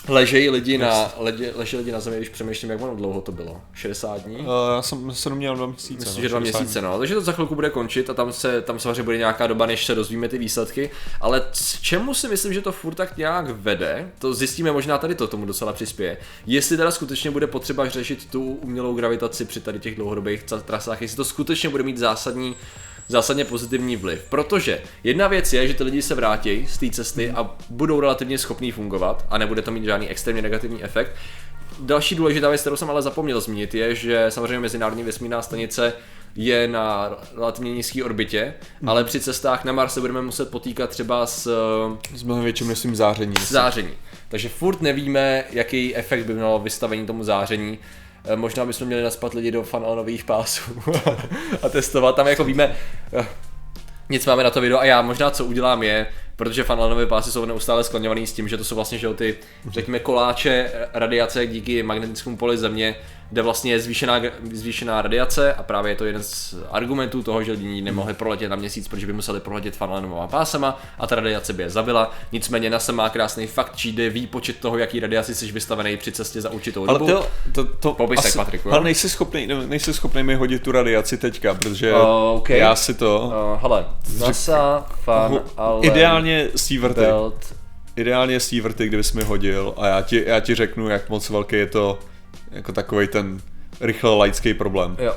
Ležejí 0.08 0.50
lidi 0.50 0.78
na, 0.78 1.12
leži, 1.18 1.52
leží 1.56 1.78
lidi 1.78 1.92
na 1.92 2.00
zemi, 2.00 2.18
když 2.18 2.30
přemýšlím, 2.30 2.72
jak 2.72 2.82
ono 2.82 2.96
dlouho 2.96 3.22
to 3.22 3.32
bylo. 3.32 3.62
60 3.74 4.22
dní? 4.22 4.38
Uh, 4.38 4.46
já 4.76 4.82
jsem 4.82 5.14
se 5.14 5.30
měl 5.30 5.56
dva 5.56 5.66
měsíce. 5.66 5.94
Myslím, 5.94 6.16
no, 6.16 6.22
že 6.22 6.30
dva 6.30 6.40
60 6.40 6.58
dní. 6.58 6.64
měsíce, 6.64 6.82
no. 6.82 7.00
Takže 7.00 7.14
to 7.16 7.22
za 7.22 7.32
chvilku 7.32 7.56
bude 7.56 7.70
končit 7.70 8.10
a 8.10 8.14
tam 8.14 8.34
se 8.34 8.62
tam 8.62 8.80
samozřejmě 8.80 9.04
bude 9.04 9.18
nějaká 9.18 9.48
doba, 9.48 9.66
než 9.66 9.86
se 9.86 9.96
dozvíme 9.96 10.30
ty 10.30 10.38
výsledky. 10.38 10.90
Ale 11.22 11.44
c- 11.52 11.78
čemu 11.82 12.14
si 12.14 12.28
myslím, 12.28 12.54
že 12.54 12.62
to 12.62 12.72
furt 12.72 12.96
tak 12.96 13.18
nějak 13.18 13.50
vede, 13.50 14.12
to 14.20 14.34
zjistíme 14.34 14.72
možná 14.72 14.98
tady 14.98 15.16
to 15.16 15.28
tomu 15.28 15.46
docela 15.46 15.74
přispěje. 15.74 16.18
Jestli 16.46 16.78
teda 16.78 16.92
skutečně 16.92 17.32
bude 17.32 17.48
potřeba 17.48 17.90
řešit 17.90 18.30
tu 18.32 18.44
umělou 18.44 18.96
gravitaci 18.96 19.46
při 19.46 19.60
tady 19.62 19.80
těch 19.80 19.96
dlouhodobých 19.96 20.44
trasách, 20.66 21.02
jestli 21.02 21.18
to 21.18 21.26
skutečně 21.26 21.70
bude 21.70 21.84
mít 21.84 21.98
zásadní 21.98 22.56
zásadně 23.12 23.46
pozitivní 23.46 23.96
vliv. 23.96 24.26
Protože 24.30 24.82
jedna 25.04 25.28
věc 25.28 25.54
je, 25.54 25.68
že 25.68 25.74
ty 25.74 25.84
lidi 25.84 26.02
se 26.02 26.16
vrátí 26.16 26.68
z 26.68 26.78
té 26.78 26.90
cesty 26.90 27.32
a 27.32 27.56
budou 27.70 28.00
relativně 28.00 28.38
schopní 28.38 28.72
fungovat 28.72 29.26
a 29.30 29.38
nebude 29.38 29.62
to 29.62 29.72
mít 29.72 29.86
žádný 29.86 30.10
extrémně 30.10 30.42
negativní 30.42 30.84
efekt. 30.84 31.12
Další 31.80 32.16
důležitá 32.16 32.50
věc, 32.50 32.62
kterou 32.62 32.76
jsem 32.76 32.90
ale 32.90 33.02
zapomněl 33.02 33.42
zmínit, 33.42 33.76
je, 33.76 33.96
že 33.96 34.26
samozřejmě 34.30 34.60
Mezinárodní 34.60 35.04
vesmírná 35.04 35.42
stanice 35.42 35.94
je 36.36 36.68
na 36.68 37.10
relativně 37.36 37.74
nízké 37.74 38.04
orbitě, 38.04 38.54
ale 38.88 39.04
při 39.04 39.20
cestách 39.20 39.66
na 39.66 39.72
Mars 39.72 39.94
se 39.94 40.02
budeme 40.02 40.22
muset 40.22 40.50
potýkat 40.50 40.90
třeba 40.90 41.26
s, 41.26 41.56
S 42.16 42.24
mnohem 42.24 42.44
větším 42.44 42.68
množstvím 42.68 42.96
záření. 42.96 43.34
s 43.40 43.52
záření. 43.52 43.94
Takže 44.30 44.50
furt 44.50 44.82
nevíme, 44.82 45.44
jaký 45.50 45.96
efekt 45.96 46.26
by 46.26 46.34
mělo 46.34 46.60
vystavení 46.60 47.06
tomu 47.06 47.24
záření. 47.24 47.80
Eh, 48.26 48.36
Možná 48.36 48.66
bychom 48.66 48.88
měli 48.88 49.04
naspat 49.04 49.34
lidi 49.34 49.52
do 49.52 49.64
fanalových 49.64 50.24
pásů 50.24 50.84
a 51.64 51.70
testovat. 51.70 52.16
Tam 52.16 52.28
jako 52.28 52.44
víme, 52.44 52.76
eh, 53.14 53.26
nic 54.10 54.26
máme 54.26 54.44
na 54.44 54.50
to 54.50 54.62
video 54.62 54.80
a 54.80 54.86
já 54.86 55.02
možná 55.02 55.32
co 55.32 55.46
udělám 55.46 55.84
je, 55.84 56.08
protože 56.36 56.64
fanlanové 56.64 57.06
pásy 57.06 57.32
jsou 57.32 57.46
neustále 57.46 57.84
skloňovaný 57.84 58.28
s 58.28 58.34
tím, 58.34 58.48
že 58.48 58.58
to 58.58 58.64
jsou 58.64 58.76
vlastně 58.76 58.98
že 58.98 59.08
jo, 59.08 59.14
ty, 59.14 59.36
řekněme, 59.70 60.00
koláče 60.00 60.72
radiace 60.94 61.48
díky 61.48 61.84
magnetickému 61.84 62.38
poli 62.38 62.58
Země, 62.58 62.96
kde 63.30 63.42
vlastně 63.42 63.72
je 63.72 63.80
zvýšená, 63.80 64.22
zvýšená 64.54 65.02
radiace 65.02 65.54
a 65.54 65.64
právě 65.64 65.92
je 65.92 65.96
to 65.96 66.06
jeden 66.06 66.24
z 66.24 66.56
argumentů 66.72 67.24
toho, 67.24 67.44
že 67.44 67.52
lidi 67.52 67.82
nemohli 67.82 68.14
proletět 68.14 68.50
na 68.50 68.56
měsíc, 68.56 68.88
protože 68.88 69.08
by 69.08 69.14
museli 69.14 69.40
proletět 69.40 69.76
fanlanová 69.76 70.28
pásama 70.28 70.82
a 71.00 71.08
ta 71.08 71.16
radiace 71.16 71.54
by 71.54 71.64
je 71.64 71.70
zabila. 71.70 72.12
Nicméně 72.32 72.70
NASA 72.70 72.92
má 72.92 73.10
krásný 73.10 73.48
fakt, 73.48 73.76
kde 73.86 74.10
ví 74.10 74.28
počet 74.28 74.58
toho, 74.60 74.78
jaký 74.78 75.00
radiaci 75.00 75.36
jsi 75.36 75.52
vystavený 75.52 75.98
při 75.98 76.12
cestě 76.12 76.42
za 76.42 76.50
určitou 76.50 76.90
Ale 76.90 77.00
dobu. 77.00 77.12
to, 77.12 77.26
to, 77.52 77.64
to 77.64 77.94
Popiš 77.94 78.20
tak, 78.22 78.36
Patriku? 78.36 78.72
Ale 78.74 78.84
nejsi 78.84 79.10
schopný, 79.10 79.48
ne- 79.48 79.68
nejsi 79.68 79.94
schopný 79.94 80.24
mi 80.24 80.36
hodit 80.36 80.64
tu 80.64 80.72
radiaci 80.72 81.18
teďka, 81.18 81.54
protože 81.54 81.94
Oh, 81.94 82.38
ok. 82.38 82.50
já 82.50 82.76
si 82.76 82.94
to... 82.94 83.32
Uh, 83.54 83.62
hele, 83.62 83.86
NASA, 84.20 84.86
fan, 85.04 85.40
ale... 85.58 85.88
Ideálně 86.26 86.50
Sieverty. 86.56 87.02
Belt, 87.02 87.56
Ideálně 87.96 88.40
Sieverty, 88.40 88.88
kdybys 88.88 89.14
mi 89.14 89.24
hodil 89.24 89.74
a 89.78 89.88
já 89.88 90.02
ti, 90.02 90.24
já 90.28 90.40
ti 90.40 90.56
řeknu, 90.56 90.90
jak 90.90 91.10
moc 91.10 91.30
velký 91.30 91.56
je 91.56 91.68
to 91.68 92.00
jako 92.52 92.72
takový 92.72 93.08
ten 93.08 93.42
rychle 93.82 94.16
laický 94.16 94.54
problém. 94.54 94.96
Jo. 95.00 95.16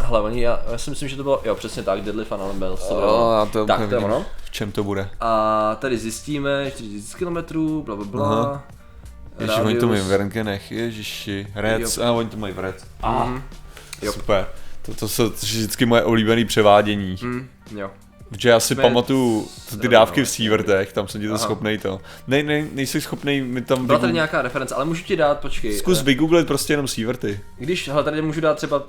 Hele, 0.00 0.20
oni, 0.20 0.42
já, 0.42 0.62
já 0.70 0.78
si 0.78 0.90
myslím, 0.90 1.08
že 1.08 1.16
to 1.16 1.22
bylo, 1.22 1.40
jo, 1.44 1.54
přesně 1.54 1.82
tak, 1.82 2.00
Deadly 2.02 2.24
Fan 2.24 2.40
Allen 2.40 2.58
Bells. 2.58 2.88
to 2.88 2.94
bylo 2.94 3.48
to 3.52 3.66
tak, 3.66 3.88
to 3.88 3.94
je 3.94 3.98
ono. 3.98 4.26
V 4.44 4.50
čem 4.50 4.72
to 4.72 4.84
bude? 4.84 5.08
A 5.20 5.74
tady 5.80 5.98
zjistíme 5.98 6.70
4000 6.70 7.14
km, 7.18 7.82
bla 7.84 7.96
bla 7.96 8.04
bla. 8.04 8.26
Aha. 8.42 8.64
Ježiš, 9.38 9.56
oni 9.58 9.78
to 9.78 9.86
mají 9.86 9.98
Radius. 9.98 10.12
v 10.12 10.16
rentgenech, 10.18 10.72
ježiši, 10.72 11.46
Reds, 11.54 11.98
a 11.98 12.12
oni 12.12 12.28
to 12.28 12.36
mají 12.36 12.52
v 12.54 12.58
Reds. 12.58 12.84
Mhm. 13.06 13.42
Jo. 14.02 14.12
Super. 14.12 14.46
To, 14.82 14.94
to 14.94 15.08
jsou 15.08 15.30
vždycky 15.30 15.86
moje 15.86 16.02
oblíbené 16.02 16.44
převádění. 16.44 17.16
Mm, 17.22 17.48
jo. 17.76 17.90
Protože 18.30 18.48
já 18.48 18.60
si 18.60 18.74
pamatuju 18.74 19.48
ty 19.80 19.88
dávky 19.88 20.24
v. 20.24 20.28
Sievertech, 20.28 20.92
tam 20.92 21.08
jsem 21.08 21.20
ti 21.20 21.26
to 21.26 21.32
Aha. 21.34 21.42
schopnej 21.42 21.78
to. 21.78 22.00
Ne, 22.26 22.42
ne, 22.42 22.66
nejsi 22.72 23.00
schopnej 23.00 23.42
mi 23.42 23.62
tam 23.62 23.86
Byla 23.86 23.98
tady 23.98 24.12
nějaká 24.12 24.42
reference, 24.42 24.74
ale 24.74 24.84
můžu 24.84 25.04
ti 25.04 25.16
dát, 25.16 25.40
počkej. 25.40 25.78
Zkus 25.78 26.00
eh, 26.00 26.04
vygooglit 26.04 26.46
prostě 26.46 26.72
jenom 26.72 26.88
Sieverty. 26.88 27.40
Když, 27.58 27.88
hele, 27.88 28.04
tady 28.04 28.22
můžu 28.22 28.40
dát 28.40 28.54
třeba, 28.56 28.82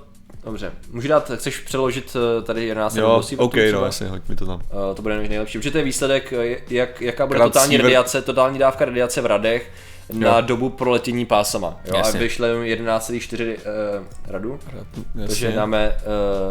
dobře, 0.45 0.71
můžu 0.91 1.07
dát, 1.07 1.31
chceš 1.36 1.60
přeložit 1.60 2.15
eh, 2.39 2.41
tady 2.41 2.65
11 2.65 2.95
Jo, 2.95 3.21
OK, 3.38 3.55
no 3.55 3.63
třeba? 3.63 3.86
jasně, 3.86 4.07
hoď 4.07 4.21
mi 4.29 4.36
to 4.36 4.45
tam. 4.45 4.55
Uh, 4.55 4.95
to 4.95 5.01
bude 5.01 5.17
nejlepší, 5.27 5.57
protože 5.57 5.71
to 5.71 5.77
je 5.77 5.83
výsledek, 5.83 6.33
jak, 6.69 7.01
jaká 7.01 7.25
bude 7.27 7.39
Krát 7.39 7.45
totální 7.48 7.77
Sievert- 7.77 7.83
radiace, 7.83 8.21
totální 8.21 8.60
dávka 8.60 8.86
radiace 8.86 9.21
v 9.21 9.25
radech 9.25 9.71
na 10.13 10.36
Jo. 10.36 10.41
dobu 10.41 10.69
proletění 10.69 11.25
pásama. 11.25 11.79
Jo? 11.86 11.93
A 11.95 11.98
Jasně. 11.98 12.19
vyšle 12.19 12.53
11,4 12.55 13.55
uh, 13.55 14.05
radu, 14.27 14.60
takže 15.27 15.45
Jasně, 15.45 15.51
dáme 15.57 15.98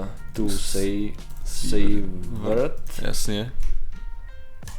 uh, 0.01 0.07
tu 0.33 0.49
sej, 0.49 1.13
Sievert, 1.51 2.83
jasně. 3.03 3.53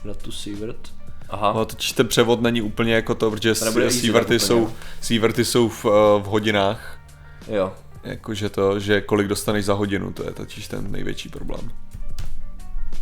ratu 0.05 0.31
Sievert. 0.31 0.89
Aha, 1.29 1.53
No 1.55 1.65
totiž 1.65 1.91
ten 1.91 2.07
převod 2.07 2.41
není 2.41 2.61
úplně 2.61 2.93
jako 2.93 3.15
to, 3.15 3.31
protože 3.31 3.55
Sieverty 3.89 4.39
jsou, 4.39 4.73
Sieverty 5.01 5.45
jsou 5.45 5.69
v, 5.69 5.85
eh, 5.85 5.89
v 6.21 6.25
hodinách, 6.25 6.99
jo. 7.47 7.73
jakože 8.03 8.49
to, 8.49 8.79
že 8.79 9.01
kolik 9.01 9.27
dostaneš 9.27 9.65
za 9.65 9.73
hodinu, 9.73 10.13
to 10.13 10.23
je 10.23 10.31
totiž 10.31 10.67
ten 10.67 10.91
největší 10.91 11.29
problém. 11.29 11.71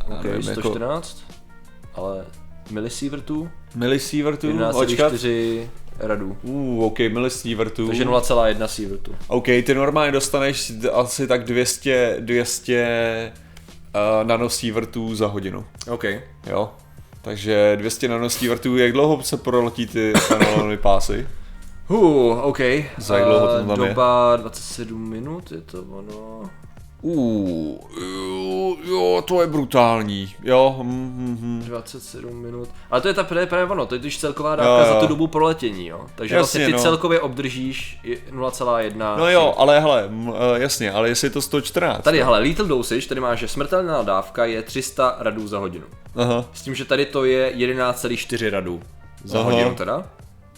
OK, 0.07 0.23
nevím, 0.23 0.49
jako 0.49 0.61
114, 0.61 1.23
ale 1.95 2.25
milisievertů, 2.71 3.49
Millisievertů, 3.75 4.49
očkat. 4.75 5.13
11,4 5.13 5.67
radů. 5.99 6.37
Uh, 6.41 6.83
OK, 6.83 6.99
millisievertů. 6.99 7.87
Takže 7.87 8.05
0,1 8.05 8.65
sievertů. 8.65 9.15
OK, 9.27 9.45
ty 9.45 9.73
normálně 9.75 10.11
dostaneš 10.11 10.71
asi 10.93 11.27
tak 11.27 11.43
200, 11.43 12.17
200 12.19 13.33
uh, 13.95 14.27
nanosievertů 14.27 15.15
za 15.15 15.27
hodinu, 15.27 15.65
OK. 15.89 16.03
jo? 16.47 16.71
Takže 17.21 17.75
200 17.79 18.07
nanosievertů, 18.07 18.77
jak 18.77 18.91
dlouho 18.93 19.23
se 19.23 19.37
proletí 19.37 19.87
ty 19.87 20.13
fenolony 20.17 20.77
pásy? 20.77 21.27
Uh, 21.87 22.39
OK. 22.39 22.59
Za 22.97 23.17
jak 23.17 23.27
dlouho 23.27 23.47
to 23.47 23.53
tam 23.67 23.81
je? 23.83 23.89
Doba 23.89 24.35
27 24.35 25.09
minut, 25.09 25.51
je 25.51 25.61
to 25.61 25.81
ono. 25.81 26.49
Uh, 27.01 27.77
jo, 28.01 28.75
jo, 28.83 29.23
to 29.27 29.41
je 29.41 29.47
brutální, 29.47 30.33
jo. 30.43 30.75
Hm, 30.83 31.13
hm, 31.17 31.37
hm. 31.41 31.63
27 31.67 32.35
minut. 32.41 32.69
Ale 32.91 33.01
to 33.01 33.07
je 33.07 33.13
ta 33.13 33.23
právě, 33.23 33.45
právě 33.45 33.65
ono, 33.65 33.85
to 33.85 33.95
je 33.95 33.99
totiž 33.99 34.17
celková 34.17 34.55
dávka 34.55 34.79
Jo, 34.79 34.87
jo. 34.87 34.93
za 34.93 34.99
tu 34.99 35.07
dobu 35.07 35.27
proletění, 35.27 35.87
jo. 35.87 36.01
Takže 36.15 36.35
Jasně, 36.35 36.39
vlastně 36.39 36.65
ty 36.65 36.71
no. 36.71 36.79
celkově 36.79 37.19
obdržíš 37.19 37.99
i 38.03 38.15
0,1. 38.31 39.17
No 39.17 39.29
jo, 39.29 39.53
ale 39.57 39.79
hele, 39.79 40.03
m, 40.09 40.33
eh, 40.55 40.59
jasně, 40.59 40.91
ale 40.91 41.09
jestli 41.09 41.25
je 41.25 41.31
to 41.31 41.41
114. 41.41 42.03
Tady, 42.03 42.23
hele, 42.23 42.39
lethal 42.39 42.65
dosage, 42.65 43.07
tady 43.07 43.21
máš, 43.21 43.39
že 43.39 43.47
smrtelná 43.47 44.03
dávka 44.03 44.45
je 44.45 44.61
300 44.61 45.15
radů 45.19 45.47
za 45.47 45.59
hodinu. 45.59 45.85
Aha, 46.15 46.45
S 46.53 46.61
tím, 46.61 46.75
že 46.75 46.85
tady 46.85 47.05
to 47.05 47.25
je 47.25 47.51
11,4 47.55 48.49
radů 48.49 48.81
za 49.23 49.39
Aha. 49.39 49.51
hodinu 49.51 49.75
teda. 49.75 50.03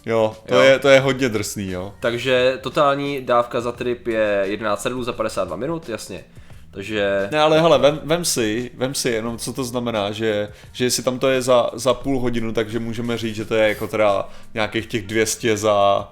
Jo, 0.05 0.35
to, 0.47 0.55
Jo. 0.55 0.61
Je, 0.61 0.79
to 0.79 0.89
je 0.89 0.99
hodně 0.99 1.29
drsný, 1.29 1.71
jo. 1.71 1.93
Takže 1.99 2.57
totální 2.61 3.21
dávka 3.21 3.61
za 3.61 3.71
trip 3.71 4.07
je 4.07 4.41
11 4.43 4.85
radů 4.85 5.03
za 5.03 5.13
52 5.13 5.55
minut, 5.55 5.89
jasně. 5.89 6.23
Takže... 6.71 7.29
Ne, 7.31 7.39
ale 7.39 7.61
hele, 7.61 7.77
vem, 7.77 7.99
vem 8.03 8.25
si, 8.25 8.71
vem 8.77 8.93
si 8.93 9.09
jenom, 9.09 9.37
co 9.37 9.53
to 9.53 9.63
znamená, 9.63 10.11
že, 10.11 10.49
že 10.71 10.85
jestli 10.85 11.03
tam 11.03 11.19
to 11.19 11.29
je 11.29 11.41
za, 11.41 11.69
za 11.73 11.93
půl 11.93 12.19
hodinu, 12.19 12.53
takže 12.53 12.79
můžeme 12.79 13.17
říct, 13.17 13.35
že 13.35 13.45
to 13.45 13.55
je 13.55 13.69
jako 13.69 13.87
teda 13.87 14.29
nějakých 14.53 14.85
těch 14.85 15.07
200 15.07 15.57
za... 15.57 16.07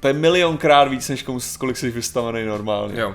To 0.00 0.08
je 0.08 0.14
milionkrát 0.14 0.88
víc, 0.88 1.08
než 1.08 1.22
komu, 1.22 1.38
kolik 1.58 1.76
jsi 1.76 1.90
vystavený 1.90 2.46
normálně. 2.46 3.00
Jo. 3.00 3.14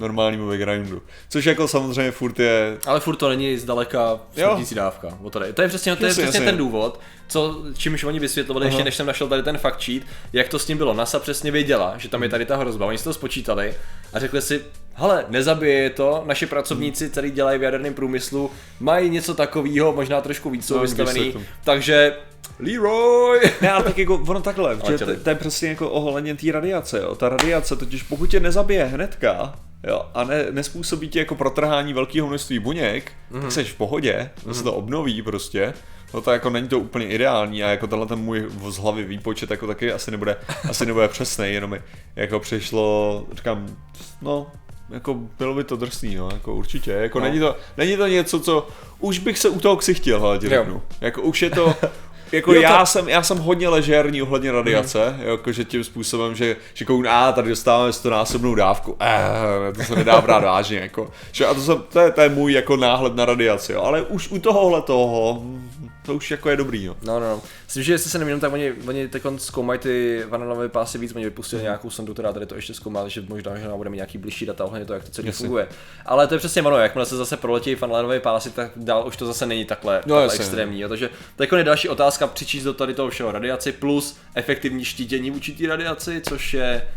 Normálnímu 0.00 0.48
backgroundu. 0.48 1.02
Což 1.28 1.44
jako 1.44 1.68
samozřejmě 1.68 2.10
furt 2.10 2.38
je... 2.38 2.78
Ale 2.86 3.00
furt 3.00 3.16
to 3.16 3.28
není 3.28 3.58
zdaleka 3.58 4.20
smrtící 4.34 4.74
dávka. 4.74 5.08
O 5.22 5.30
to, 5.30 5.38
jde. 5.38 5.52
to 5.52 5.62
je 5.62 5.68
přesně, 5.68 5.96
to 5.96 6.04
je 6.04 6.08
Jasně, 6.08 6.22
přesně 6.22 6.38
jasně. 6.38 6.50
ten 6.50 6.58
důvod, 6.58 7.00
co, 7.28 7.62
čímž 7.76 8.04
oni 8.04 8.18
vysvětlovali, 8.18 8.66
ještě 8.66 8.84
než 8.84 8.94
jsem 8.96 9.06
našel 9.06 9.28
tady 9.28 9.42
ten 9.42 9.58
fact 9.58 9.80
sheet, 9.80 10.02
jak 10.32 10.48
to 10.48 10.58
s 10.58 10.64
tím 10.64 10.78
bylo. 10.78 10.94
NASA 10.94 11.18
přesně 11.18 11.50
věděla, 11.50 11.94
že 11.98 12.08
tam 12.08 12.22
je 12.22 12.28
tady 12.28 12.46
ta 12.46 12.56
hrozba. 12.56 12.86
Oni 12.86 12.98
si 12.98 13.04
to 13.04 13.12
spočítali 13.12 13.74
a 14.12 14.18
řekli 14.18 14.42
si, 14.42 14.62
hele, 14.94 15.24
nezabije 15.28 15.78
je 15.78 15.90
to, 15.90 16.22
naši 16.26 16.46
pracovníci, 16.46 17.10
který 17.10 17.30
dělají 17.30 17.58
v 17.58 17.62
jaderném 17.62 17.94
průmyslu, 17.94 18.50
mají 18.80 19.10
něco 19.10 19.34
takového, 19.34 19.92
možná 19.92 20.20
trošku 20.20 20.50
víc 20.50 20.66
jsou 20.66 20.74
No, 20.74 20.80
vystavený, 20.82 21.34
takže 21.64 22.16
Leroy! 22.58 23.40
Ne, 23.60 23.70
ale 23.70 23.84
tak 23.84 23.98
jako 23.98 24.14
ono 24.28 24.40
takhle, 24.40 24.78
že 24.86 24.98
to, 24.98 25.16
to, 25.16 25.30
je 25.30 25.34
přesně 25.34 25.68
jako 25.68 25.90
ohledně 25.90 26.34
té 26.34 26.52
radiace, 26.52 27.00
jo. 27.00 27.14
Ta 27.14 27.28
radiace 27.28 27.76
totiž 27.76 28.02
pokud 28.02 28.30
tě 28.30 28.40
nezabije 28.40 28.84
hnedka, 28.84 29.54
jo, 29.86 30.02
a 30.14 30.24
ne, 30.24 30.46
nespůsobí 30.50 31.08
ti 31.08 31.18
jako 31.18 31.34
protrhání 31.34 31.92
velkého 31.92 32.28
množství 32.28 32.58
buněk, 32.58 33.04
mm-hmm. 33.12 33.34
Mhm. 33.34 33.42
tak 33.42 33.52
jsi 33.52 33.64
v 33.64 33.74
pohodě, 33.74 34.30
to 34.44 34.54
se 34.54 34.62
to 34.62 34.72
obnoví 34.72 35.22
prostě. 35.22 35.74
No 36.14 36.20
to 36.20 36.30
jako 36.30 36.50
není 36.50 36.68
to 36.68 36.78
úplně 36.78 37.06
ideální 37.06 37.64
a 37.64 37.68
jako 37.70 37.86
tenhle 37.86 38.06
ten 38.06 38.18
můj 38.18 38.46
z 38.68 38.76
hlavy 38.76 39.04
výpočet 39.04 39.50
jako 39.50 39.66
taky 39.66 39.92
asi 39.92 40.10
nebude, 40.10 40.36
asi 40.70 40.86
nebude 40.86 41.08
přesný, 41.08 41.52
jenom 41.52 41.70
mi 41.70 41.80
jako 42.16 42.40
přišlo, 42.40 43.26
říkám, 43.32 43.76
no, 44.22 44.46
jako 44.90 45.14
bylo 45.38 45.54
by 45.54 45.64
to 45.64 45.76
drsný, 45.76 46.14
no, 46.14 46.28
jako 46.32 46.54
určitě, 46.54 46.90
jako 46.92 47.20
No. 47.20 47.24
není, 47.26 47.38
to, 47.40 47.56
není 47.76 47.96
to 47.96 48.06
něco, 48.06 48.40
co, 48.40 48.68
už 48.98 49.18
bych 49.18 49.38
se 49.38 49.48
u 49.48 49.60
toho 49.60 49.76
ksichtil, 49.76 50.26
ale 50.26 50.38
ti 50.38 50.48
řeknu, 50.48 50.82
jako 51.00 51.22
už 51.22 51.42
je 51.42 51.50
to, 51.50 51.74
jako 52.32 52.52
Jo, 52.52 52.60
to- 52.60 52.62
já, 52.62 52.86
jsem, 52.86 53.08
já 53.08 53.22
jsem 53.22 53.38
hodně 53.38 53.68
ležérní 53.68 54.22
ohledně 54.22 54.52
radiace, 54.52 55.14
mm. 55.18 55.28
jakože 55.28 55.64
tím 55.64 55.84
způsobem, 55.84 56.34
že, 56.34 56.56
že 56.74 56.84
kouknu, 56.84 57.08
a 57.10 57.32
tady 57.32 57.48
dostáváme 57.48 57.92
100 57.92 58.10
násobnou 58.10 58.54
dávku, 58.54 58.96
eh, 59.00 59.72
to 59.76 59.82
se 59.82 59.96
nedá 59.96 60.20
brát 60.20 60.44
vážně, 60.44 60.78
jako. 60.78 61.10
Že, 61.32 61.46
a 61.46 61.54
to, 61.54 61.60
jsem, 61.60 61.82
to, 61.92 62.00
je, 62.00 62.10
to 62.10 62.20
je 62.20 62.28
můj 62.28 62.52
jako 62.52 62.76
náhled 62.76 63.16
na 63.16 63.24
radiaci, 63.24 63.72
jo. 63.72 63.82
ale 63.82 64.02
už 64.02 64.28
u 64.30 64.38
tohohle 64.38 64.82
toho, 64.82 65.38
hm, 65.42 65.79
to 66.02 66.14
už 66.14 66.30
jako 66.30 66.50
je 66.50 66.56
dobrý, 66.56 66.86
no. 66.86 66.96
No, 67.02 67.20
no, 67.20 67.26
no. 67.28 67.42
Myslím, 67.66 67.82
že 67.82 67.92
jestli 67.92 68.10
se 68.10 68.18
nemýlím, 68.18 68.40
tak 68.40 68.52
oni, 68.52 68.72
oni 68.88 69.08
teď 69.08 69.22
zkoumají 69.36 69.78
ty 69.80 70.24
vanilové 70.28 70.68
pásy 70.68 70.98
víc, 70.98 71.14
oni 71.14 71.24
vypustili 71.24 71.60
mm. 71.62 71.64
nějakou 71.64 71.90
sondu, 71.90 72.12
která 72.12 72.32
tady 72.32 72.46
to 72.46 72.54
ještě 72.54 72.74
zkoumá, 72.74 73.02
takže 73.02 73.22
možná, 73.28 73.58
že 73.58 73.68
nám 73.68 73.76
budeme 73.76 73.96
nějaký 73.96 74.18
blížší 74.18 74.46
data 74.46 74.64
ohledně 74.64 74.86
to, 74.86 74.94
jak 74.94 75.04
to 75.04 75.10
celé 75.10 75.26
Jasně. 75.28 75.38
funguje. 75.44 75.68
Ale 76.06 76.26
to 76.26 76.34
je 76.34 76.38
přesně 76.38 76.62
ono, 76.62 76.76
jakmile 76.76 77.06
se 77.06 77.16
zase 77.16 77.36
proletí 77.36 77.74
vanilové 77.74 78.20
pásy, 78.20 78.50
tak 78.50 78.70
dál 78.76 79.06
už 79.06 79.16
to 79.16 79.26
zase 79.26 79.46
není 79.46 79.64
takhle, 79.64 79.94
No, 79.96 80.00
takhle 80.00 80.22
jasně. 80.22 80.38
extrémní. 80.44 80.80
Jo. 80.80 80.88
Takže 80.88 81.10
teď 81.36 81.50
je 81.56 81.64
další 81.64 81.88
otázka 81.88 82.26
přičíst 82.26 82.64
do 82.64 82.74
tady 82.74 82.94
toho 82.94 83.10
všeho 83.10 83.32
radiaci 83.32 83.72
plus 83.72 84.16
efektivní 84.34 84.84
štítění 84.84 85.30
vůči 85.30 85.52
té 85.52 85.66
radiaci, 85.66 86.22
což 86.28 86.54
je 86.54 86.88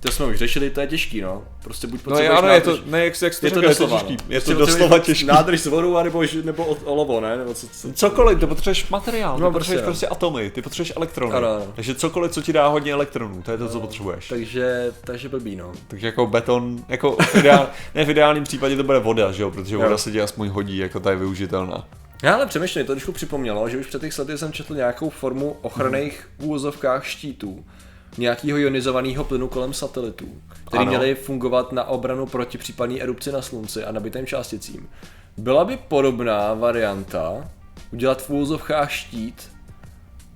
to 0.00 0.12
jsme 0.12 0.26
už 0.26 0.36
řešili, 0.36 0.70
to 0.70 0.80
je 0.80 0.86
těžký, 0.86 1.20
no. 1.20 1.44
Prostě 1.64 1.86
buď 1.86 2.00
No 2.00 2.04
potřebuješ 2.04 2.30
je, 2.32 2.38
ano, 2.38 2.48
je 2.48 2.60
to, 2.60 2.78
ne, 2.86 3.04
jak, 3.04 3.22
jak 3.22 3.34
jsi 3.34 3.40
to 3.40 3.46
je 3.46 3.50
to 3.52 3.60
řekl, 3.60 3.68
je 3.70 3.74
to 3.74 3.82
doslova, 3.82 4.00
těžký. 4.02 4.16
no. 4.28 4.34
Je 4.34 4.40
to 4.40 4.54
doslova 4.54 4.98
těžký. 4.98 5.24
Nádrž 5.26 5.60
s 5.60 5.66
vodou, 5.66 5.96
anebo, 5.96 6.22
nebo 6.44 6.64
olovo, 6.64 7.20
ne? 7.20 7.36
Nebo 7.36 7.54
co, 7.54 7.68
co, 7.68 7.92
Cokoliv, 7.92 8.40
to 8.40 8.46
potřebuješ 8.46 8.88
materiál, 8.88 9.36
ty 9.36 9.42
No, 9.42 9.52
potřebuješ 9.52 9.84
prostě, 9.84 10.06
prostě 10.06 10.16
atomy, 10.16 10.50
ty 10.50 10.62
potřebuješ 10.62 10.92
elektrony. 10.96 11.34
Ano, 11.34 11.48
ano. 11.56 11.72
Takže 11.76 11.94
cokoliv, 11.94 12.32
co 12.32 12.42
ti 12.42 12.52
dá 12.52 12.68
hodně 12.68 12.92
elektronů, 12.92 13.42
to 13.42 13.50
je 13.50 13.58
to, 13.58 13.68
co 13.68 13.80
potřebuješ. 13.80 14.28
takže, 14.28 14.92
takže 15.04 15.28
blbý, 15.28 15.56
no. 15.56 15.72
Takže 15.88 16.06
jako 16.06 16.26
beton, 16.26 16.84
jako 16.88 17.16
v 17.20 17.34
ideál, 17.34 17.68
ne 17.94 18.04
v 18.04 18.10
ideálním 18.10 18.44
případě 18.44 18.76
to 18.76 18.82
bude 18.82 18.98
voda, 18.98 19.32
že 19.32 19.42
jo, 19.42 19.50
protože 19.50 19.74
Jo. 19.74 19.80
voda 19.82 19.98
se 19.98 20.12
ti 20.12 20.20
aspoň 20.20 20.48
hodí, 20.48 20.78
jako 20.78 21.00
ta 21.00 21.10
je 21.10 21.16
využitelná. 21.16 21.84
Já 22.22 22.34
ale 22.34 22.46
přemýšlím, 22.46 22.86
to 22.86 22.92
trošku 22.92 23.12
připomnělo, 23.12 23.68
že 23.68 23.78
už 23.78 23.86
před 23.86 24.00
těch 24.00 24.18
lety 24.18 24.38
jsem 24.38 24.52
četl 24.52 24.74
nějakou 24.74 25.10
formu 25.10 25.56
ochranných 25.62 26.28
úvozovkách 26.38 27.04
štítů 27.06 27.64
nějakého 28.18 28.58
ionizovaného 28.58 29.24
plynu 29.24 29.48
kolem 29.48 29.72
satelitů, 29.72 30.28
který 30.66 30.80
Ano. 30.82 30.90
měly 30.90 31.14
fungovat 31.14 31.72
na 31.72 31.84
obranu 31.84 32.26
proti 32.26 32.58
případné 32.58 33.00
erupci 33.00 33.32
na 33.32 33.42
slunci 33.42 33.84
a 33.84 33.92
nabitým 33.92 34.26
částicím. 34.26 34.88
Byla 35.36 35.64
by 35.64 35.76
podobná 35.76 36.54
varianta 36.54 37.50
udělat 37.92 38.22
v 38.22 38.30
úvozovkách 38.30 38.90
štít 38.90 39.50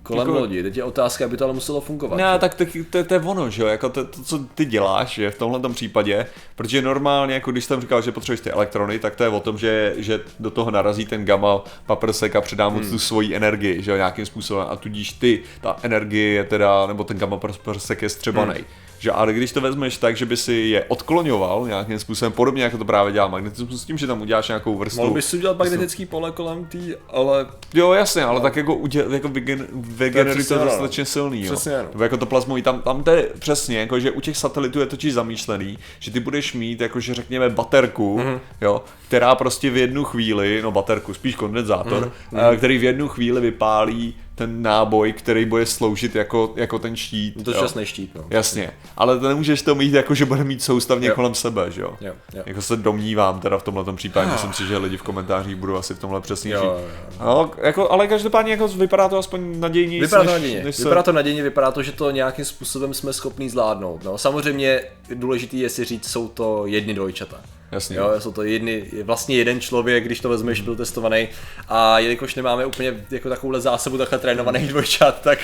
kolem 0.02 0.28
Jako- 0.28 0.40
lodi. 0.40 0.62
Teď 0.62 0.76
je 0.76 0.84
otázka, 0.84 1.24
aby 1.24 1.36
to 1.36 1.44
ale 1.44 1.52
muselo 1.52 1.80
fungovat. 1.80 2.16
Ne, 2.16 2.30
že? 2.32 2.38
tak 2.38 2.54
to, 2.54 2.64
to, 2.90 3.04
to 3.04 3.14
je 3.14 3.20
ono, 3.20 3.50
že 3.50 3.62
jo, 3.62 3.68
jako 3.68 3.88
to, 3.88 4.04
to, 4.04 4.22
co 4.22 4.38
ty 4.54 4.64
děláš, 4.64 5.18
je 5.18 5.30
v 5.30 5.38
tomhle 5.38 5.70
případě, 5.74 6.26
protože 6.56 6.82
normálně, 6.82 7.34
jako 7.34 7.52
když 7.52 7.64
jsem 7.64 7.80
říkal, 7.80 8.02
že 8.02 8.12
potřebuješ 8.12 8.40
ty 8.40 8.50
elektrony, 8.50 8.98
tak 8.98 9.16
to 9.16 9.22
je 9.22 9.28
o 9.28 9.40
tom, 9.40 9.58
že, 9.58 9.94
že 9.96 10.20
do 10.40 10.50
toho 10.50 10.70
narazí 10.70 11.06
ten 11.06 11.24
gamma 11.24 11.60
paprsek 11.86 12.36
a 12.36 12.40
předá 12.40 12.68
mu 12.68 12.78
Hmm. 12.78 12.90
tu 12.90 12.98
svoji 12.98 13.34
energii, 13.36 13.82
že 13.82 13.90
jo, 13.90 13.96
nějakým 13.96 14.26
způsobem 14.26 14.66
a 14.70 14.76
tudíž 14.76 15.12
ty, 15.12 15.42
ta 15.60 15.76
energie 15.82 16.28
je 16.32 16.44
teda, 16.44 16.86
nebo 16.86 17.04
ten 17.04 17.18
gamma 17.18 17.36
paprsek 17.36 18.02
je 18.02 18.08
střebaný. 18.08 18.54
Hmm. 18.54 18.64
Že, 19.02 19.10
ale 19.10 19.32
když 19.32 19.52
to 19.52 19.60
vezmeš 19.60 19.96
tak, 19.96 20.16
že 20.16 20.26
by 20.26 20.36
si 20.36 20.52
je 20.52 20.84
odkloňoval 20.84 21.66
nějakým 21.66 21.98
způsobem, 21.98 22.32
podobně 22.32 22.62
jako 22.62 22.78
to 22.78 22.84
právě 22.84 23.12
dělá 23.12 23.28
magnetismus, 23.28 23.82
s 23.82 23.84
tím, 23.84 23.98
že 23.98 24.06
tam 24.06 24.20
uděláš 24.22 24.48
nějakou 24.48 24.78
vrstvu. 24.78 25.00
Mohl 25.02 25.14
bys 25.14 25.26
si 25.26 25.36
udělat 25.36 25.58
magnetický 25.58 26.06
pole 26.06 26.30
kolem 26.30 26.64
tý, 26.64 26.94
ale 27.08 27.46
Jo, 27.74 27.92
jasně, 27.92 28.24
ale 28.24 28.40
tak 28.40 28.56
jako, 28.56 28.74
uděl, 28.74 29.14
jako 29.14 29.28
vygen, 29.28 29.66
vygeneruj 29.72 30.34
přesně 30.34 30.56
to 30.58 30.64
dostatečně 30.64 31.04
silný, 31.04 31.44
jo. 31.44 31.52
Přesně. 31.52 31.72
Nebo 31.92 32.02
jako 32.02 32.16
to 32.16 32.26
plazmový, 32.26 32.62
tam, 32.62 32.82
tam 32.82 33.02
to 33.02 33.10
je 33.10 33.28
přesně, 33.38 33.78
jako 33.78 34.00
že 34.00 34.10
u 34.10 34.20
těch 34.20 34.36
satelitů 34.36 34.80
je 34.80 34.86
totiž 34.86 35.12
zamýšlený, 35.14 35.78
že 35.98 36.10
ty 36.10 36.20
budeš 36.20 36.52
mít, 36.54 36.80
jakože 36.80 37.14
řekněme, 37.14 37.50
baterku, 37.50 38.18
Mhm. 38.18 38.26
mm-hmm. 38.28 38.40
jo, 38.60 38.82
která 39.08 39.34
prostě 39.34 39.70
v 39.70 39.76
jednu 39.76 40.04
chvíli, 40.04 40.60
no 40.62 40.70
baterku, 40.72 41.14
spíš 41.14 41.34
kondenzátor, 41.34 42.00
Mhm. 42.00 42.40
mm-hmm. 42.40 42.56
který 42.56 42.78
v 42.78 42.84
jednu 42.84 43.08
chvíli 43.08 43.40
vypálí 43.40 44.14
ten 44.46 44.62
náboj, 44.62 45.12
který 45.12 45.44
bude 45.44 45.66
sloužit 45.66 46.14
jako, 46.14 46.52
jako 46.56 46.78
ten 46.78 46.96
štít. 46.96 47.44
to 47.44 47.50
je 47.50 47.56
jo. 47.56 47.62
časný 47.62 47.86
štít, 47.86 48.14
no. 48.14 48.24
Jasně, 48.30 48.70
ale 48.96 49.18
to 49.18 49.28
nemůžeš 49.28 49.62
to 49.62 49.74
mít 49.74 49.94
jako, 49.94 50.14
že 50.14 50.24
bude 50.24 50.44
mít 50.44 50.62
soustavně 50.62 51.08
Jo. 51.08 51.14
kolem 51.14 51.34
sebe, 51.34 51.70
že 51.70 51.80
jo? 51.82 51.96
Jo, 52.00 52.12
jo. 52.34 52.42
Jako 52.46 52.62
se 52.62 52.76
domnívám 52.76 53.40
teda 53.40 53.58
v 53.58 53.62
tomhle 53.62 53.92
případě, 53.94 54.30
myslím 54.32 54.52
si, 54.52 54.66
že 54.66 54.76
lidi 54.76 54.96
v 54.96 55.02
komentářích 55.02 55.56
budou 55.56 55.76
asi 55.76 55.94
v 55.94 55.98
tomhle 55.98 56.20
přesnější. 56.20 56.64
Jo, 56.64 56.80
jo, 56.80 56.88
No, 57.20 57.50
jako, 57.62 57.90
ale 57.92 58.06
každopádně 58.06 58.52
jako 58.52 58.68
vypadá 58.68 59.08
to 59.08 59.18
aspoň 59.18 59.60
nadějněji. 59.60 60.00
Vypadá 60.00 60.24
to 60.24 60.30
nadějně. 60.30 60.64
než 60.64 60.76
se... 60.76 60.84
Vypadá 60.84 61.02
to 61.02 61.12
nadějně, 61.12 61.42
vypadá 61.42 61.70
to, 61.70 61.82
že 61.82 61.92
to 61.92 62.10
nějakým 62.10 62.44
způsobem 62.44 62.94
jsme 62.94 63.12
schopni 63.12 63.50
zvládnout. 63.50 64.04
No, 64.04 64.18
samozřejmě 64.18 64.80
důležitý 65.14 65.60
je 65.60 65.68
si 65.68 65.84
říct, 65.84 66.08
jsou 66.10 66.28
to 66.28 66.66
jedny 66.66 66.94
dvojčata. 66.94 67.40
Jasně. 67.72 67.96
Jo, 67.96 68.12
jsou 68.18 68.32
to 68.32 68.42
jedny, 68.42 68.84
vlastně 69.02 69.36
jeden 69.36 69.60
člověk, 69.60 70.04
když 70.04 70.20
to 70.20 70.28
vezmeš, 70.28 70.60
byl 70.60 70.76
testovaný 70.76 71.28
a 71.68 71.98
jelikož 71.98 72.34
nemáme 72.34 72.66
úplně 72.66 73.04
jako 73.10 73.28
takovouhle 73.28 73.60
zásobu 73.60 73.98
takhle 73.98 74.18
trénovaných 74.18 74.68
dvojčat, 74.68 75.20
tak 75.20 75.38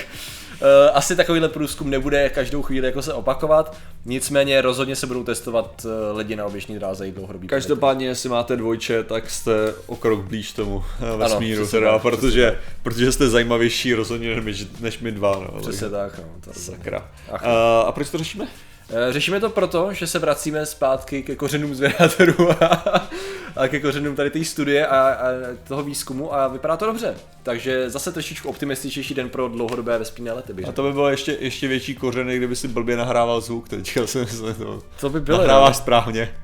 uh, 0.61 0.67
asi 0.93 1.15
takovýhle 1.15 1.49
průzkum 1.49 1.89
nebude 1.89 2.29
každou 2.29 2.61
chvíli 2.61 2.87
jako 2.87 3.01
se 3.01 3.13
opakovat, 3.13 3.77
nicméně 4.05 4.61
rozhodně 4.61 4.95
se 4.95 5.07
budou 5.07 5.23
testovat 5.23 5.85
uh, 5.85 6.17
lidi 6.17 6.35
na 6.35 6.45
oběžní 6.45 6.75
dráze 6.75 7.07
i 7.07 7.11
dlouhodobý. 7.11 7.47
Každopádně, 7.47 8.07
jestli 8.07 8.29
máte 8.29 8.55
dvojče, 8.57 9.03
tak 9.03 9.29
jste 9.29 9.73
o 9.87 9.95
krok 9.95 10.19
blíž 10.19 10.51
tomu 10.51 10.83
eh, 11.13 11.17
vesmíru, 11.17 11.61
přesně 11.63 11.79
teda, 11.79 11.91
tak, 11.91 12.01
protože, 12.01 12.59
protože 12.83 13.11
jste 13.11 13.29
zajímavější 13.29 13.93
rozhodně 13.93 14.41
než, 14.41 14.67
než 14.79 14.99
my 14.99 15.11
dva. 15.11 15.47
No, 15.53 15.61
Přesně 15.61 15.89
tak, 15.89 16.17
no. 16.17 16.23
To 16.41 16.59
Sakra. 16.59 17.09
Ach. 17.31 17.43
A, 17.43 17.81
a 17.81 17.91
proč 17.91 18.09
to 18.09 18.17
řešíme? 18.17 18.47
Eh, 18.91 19.13
Řešíme 19.13 19.39
to 19.39 19.49
proto, 19.49 19.93
že 19.93 20.07
se 20.07 20.19
vracíme 20.19 20.65
zpátky 20.65 21.23
ke 21.23 21.35
kořenům 21.35 21.75
zvědátorů 21.75 22.51
a, 22.63 23.07
a 23.55 23.67
ke 23.67 23.79
kořenům 23.79 24.15
tady 24.15 24.29
té 24.29 24.43
studie 24.45 24.87
a, 24.87 24.99
a 25.09 25.25
toho 25.67 25.83
výzkumu 25.83 26.33
a 26.33 26.47
vypadá 26.47 26.77
to 26.77 26.85
dobře. 26.85 27.15
Takže 27.43 27.89
zase 27.89 28.11
trošičku 28.11 28.49
optimističnější 28.49 29.13
den 29.13 29.29
pro 29.29 29.47
dlouhodobé 29.47 29.97
vesmírné 29.97 30.31
lety. 30.33 30.53
bych 30.53 30.67
A 30.67 30.71
to 30.71 30.83
by 30.83 30.91
bylo 30.93 31.09
ještě, 31.09 31.37
ještě 31.39 31.67
větší 31.67 31.95
kořeny, 31.95 32.37
kdyby 32.37 32.55
si 32.55 32.67
blbě 32.67 32.97
nahrával 32.97 33.41
zvuk, 33.41 33.69
teďka 33.69 34.07
si 34.07 34.17
myslím, 34.19 34.53
to 34.55 34.81
To 34.99 35.09
by 35.09 35.19
bylo. 35.21 35.37
nahráváš 35.37 35.77
správně. 35.77 36.35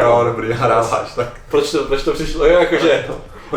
Jo, 0.00 0.24
dobrý, 0.24 0.48
nahráváš, 0.48 1.14
tak. 1.14 1.40
Proč 1.50 1.70
to, 1.70 1.84
proč 1.84 2.02
to 2.02 2.12
přišlo? 2.12 2.46
Jo, 2.46 2.60
jakože 2.60 3.06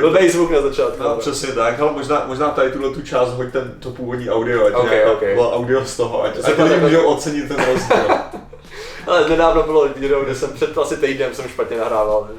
blbej 0.01 0.29
zvuk 0.29 0.51
na 0.51 0.61
začátku. 0.61 1.03
No, 1.03 1.15
přesně 1.15 1.47
tak, 1.53 1.79
ale 1.79 1.91
možná, 1.91 2.23
možná 2.27 2.49
tady 2.49 2.71
tuhle 2.71 2.89
tu 2.93 3.01
část 3.01 3.29
hoď 3.29 3.51
ten, 3.51 3.73
to 3.79 3.89
původní 3.91 4.29
audio, 4.29 4.65
ať 4.65 4.73
Ok, 4.73 4.91
nějaká- 4.91 5.11
ok. 5.11 5.19
bylo 5.19 5.55
audio 5.55 5.85
z 5.85 5.97
toho, 5.97 6.23
ať, 6.23 6.35
se 6.35 6.41
pak 6.41 6.59
lidi 6.59 6.73
jako- 6.73 6.85
můžou 6.85 7.05
ocenit 7.05 7.47
ten 7.47 7.57
rozdíl. 7.65 7.97
Ale 9.07 9.29
nedávno 9.29 9.63
bylo 9.63 9.87
video, 9.95 10.23
kde 10.23 10.35
jsem 10.35 10.49
před 10.53 10.77
asi 10.77 10.97
týdnem 10.97 11.33
jsem 11.33 11.47
špatně 11.49 11.77
nahrával. 11.77 12.29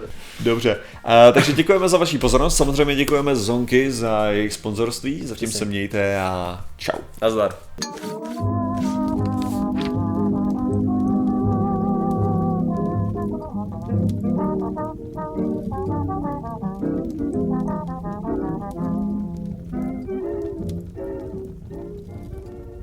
Dobře, 0.40 0.76
a, 1.04 1.32
takže 1.32 1.52
děkujeme 1.52 1.88
za 1.88 1.98
vaši 1.98 2.18
pozornost, 2.18 2.56
samozřejmě 2.56 2.94
děkujeme 2.94 3.36
Zonky 3.36 3.90
za 3.92 4.26
jejich 4.30 4.52
sponzorství, 4.52 5.26
zatím 5.26 5.52
se 5.52 5.64
mějte 5.64 6.20
a 6.20 6.60
čau. 6.76 6.98
Nazdar. 7.22 7.50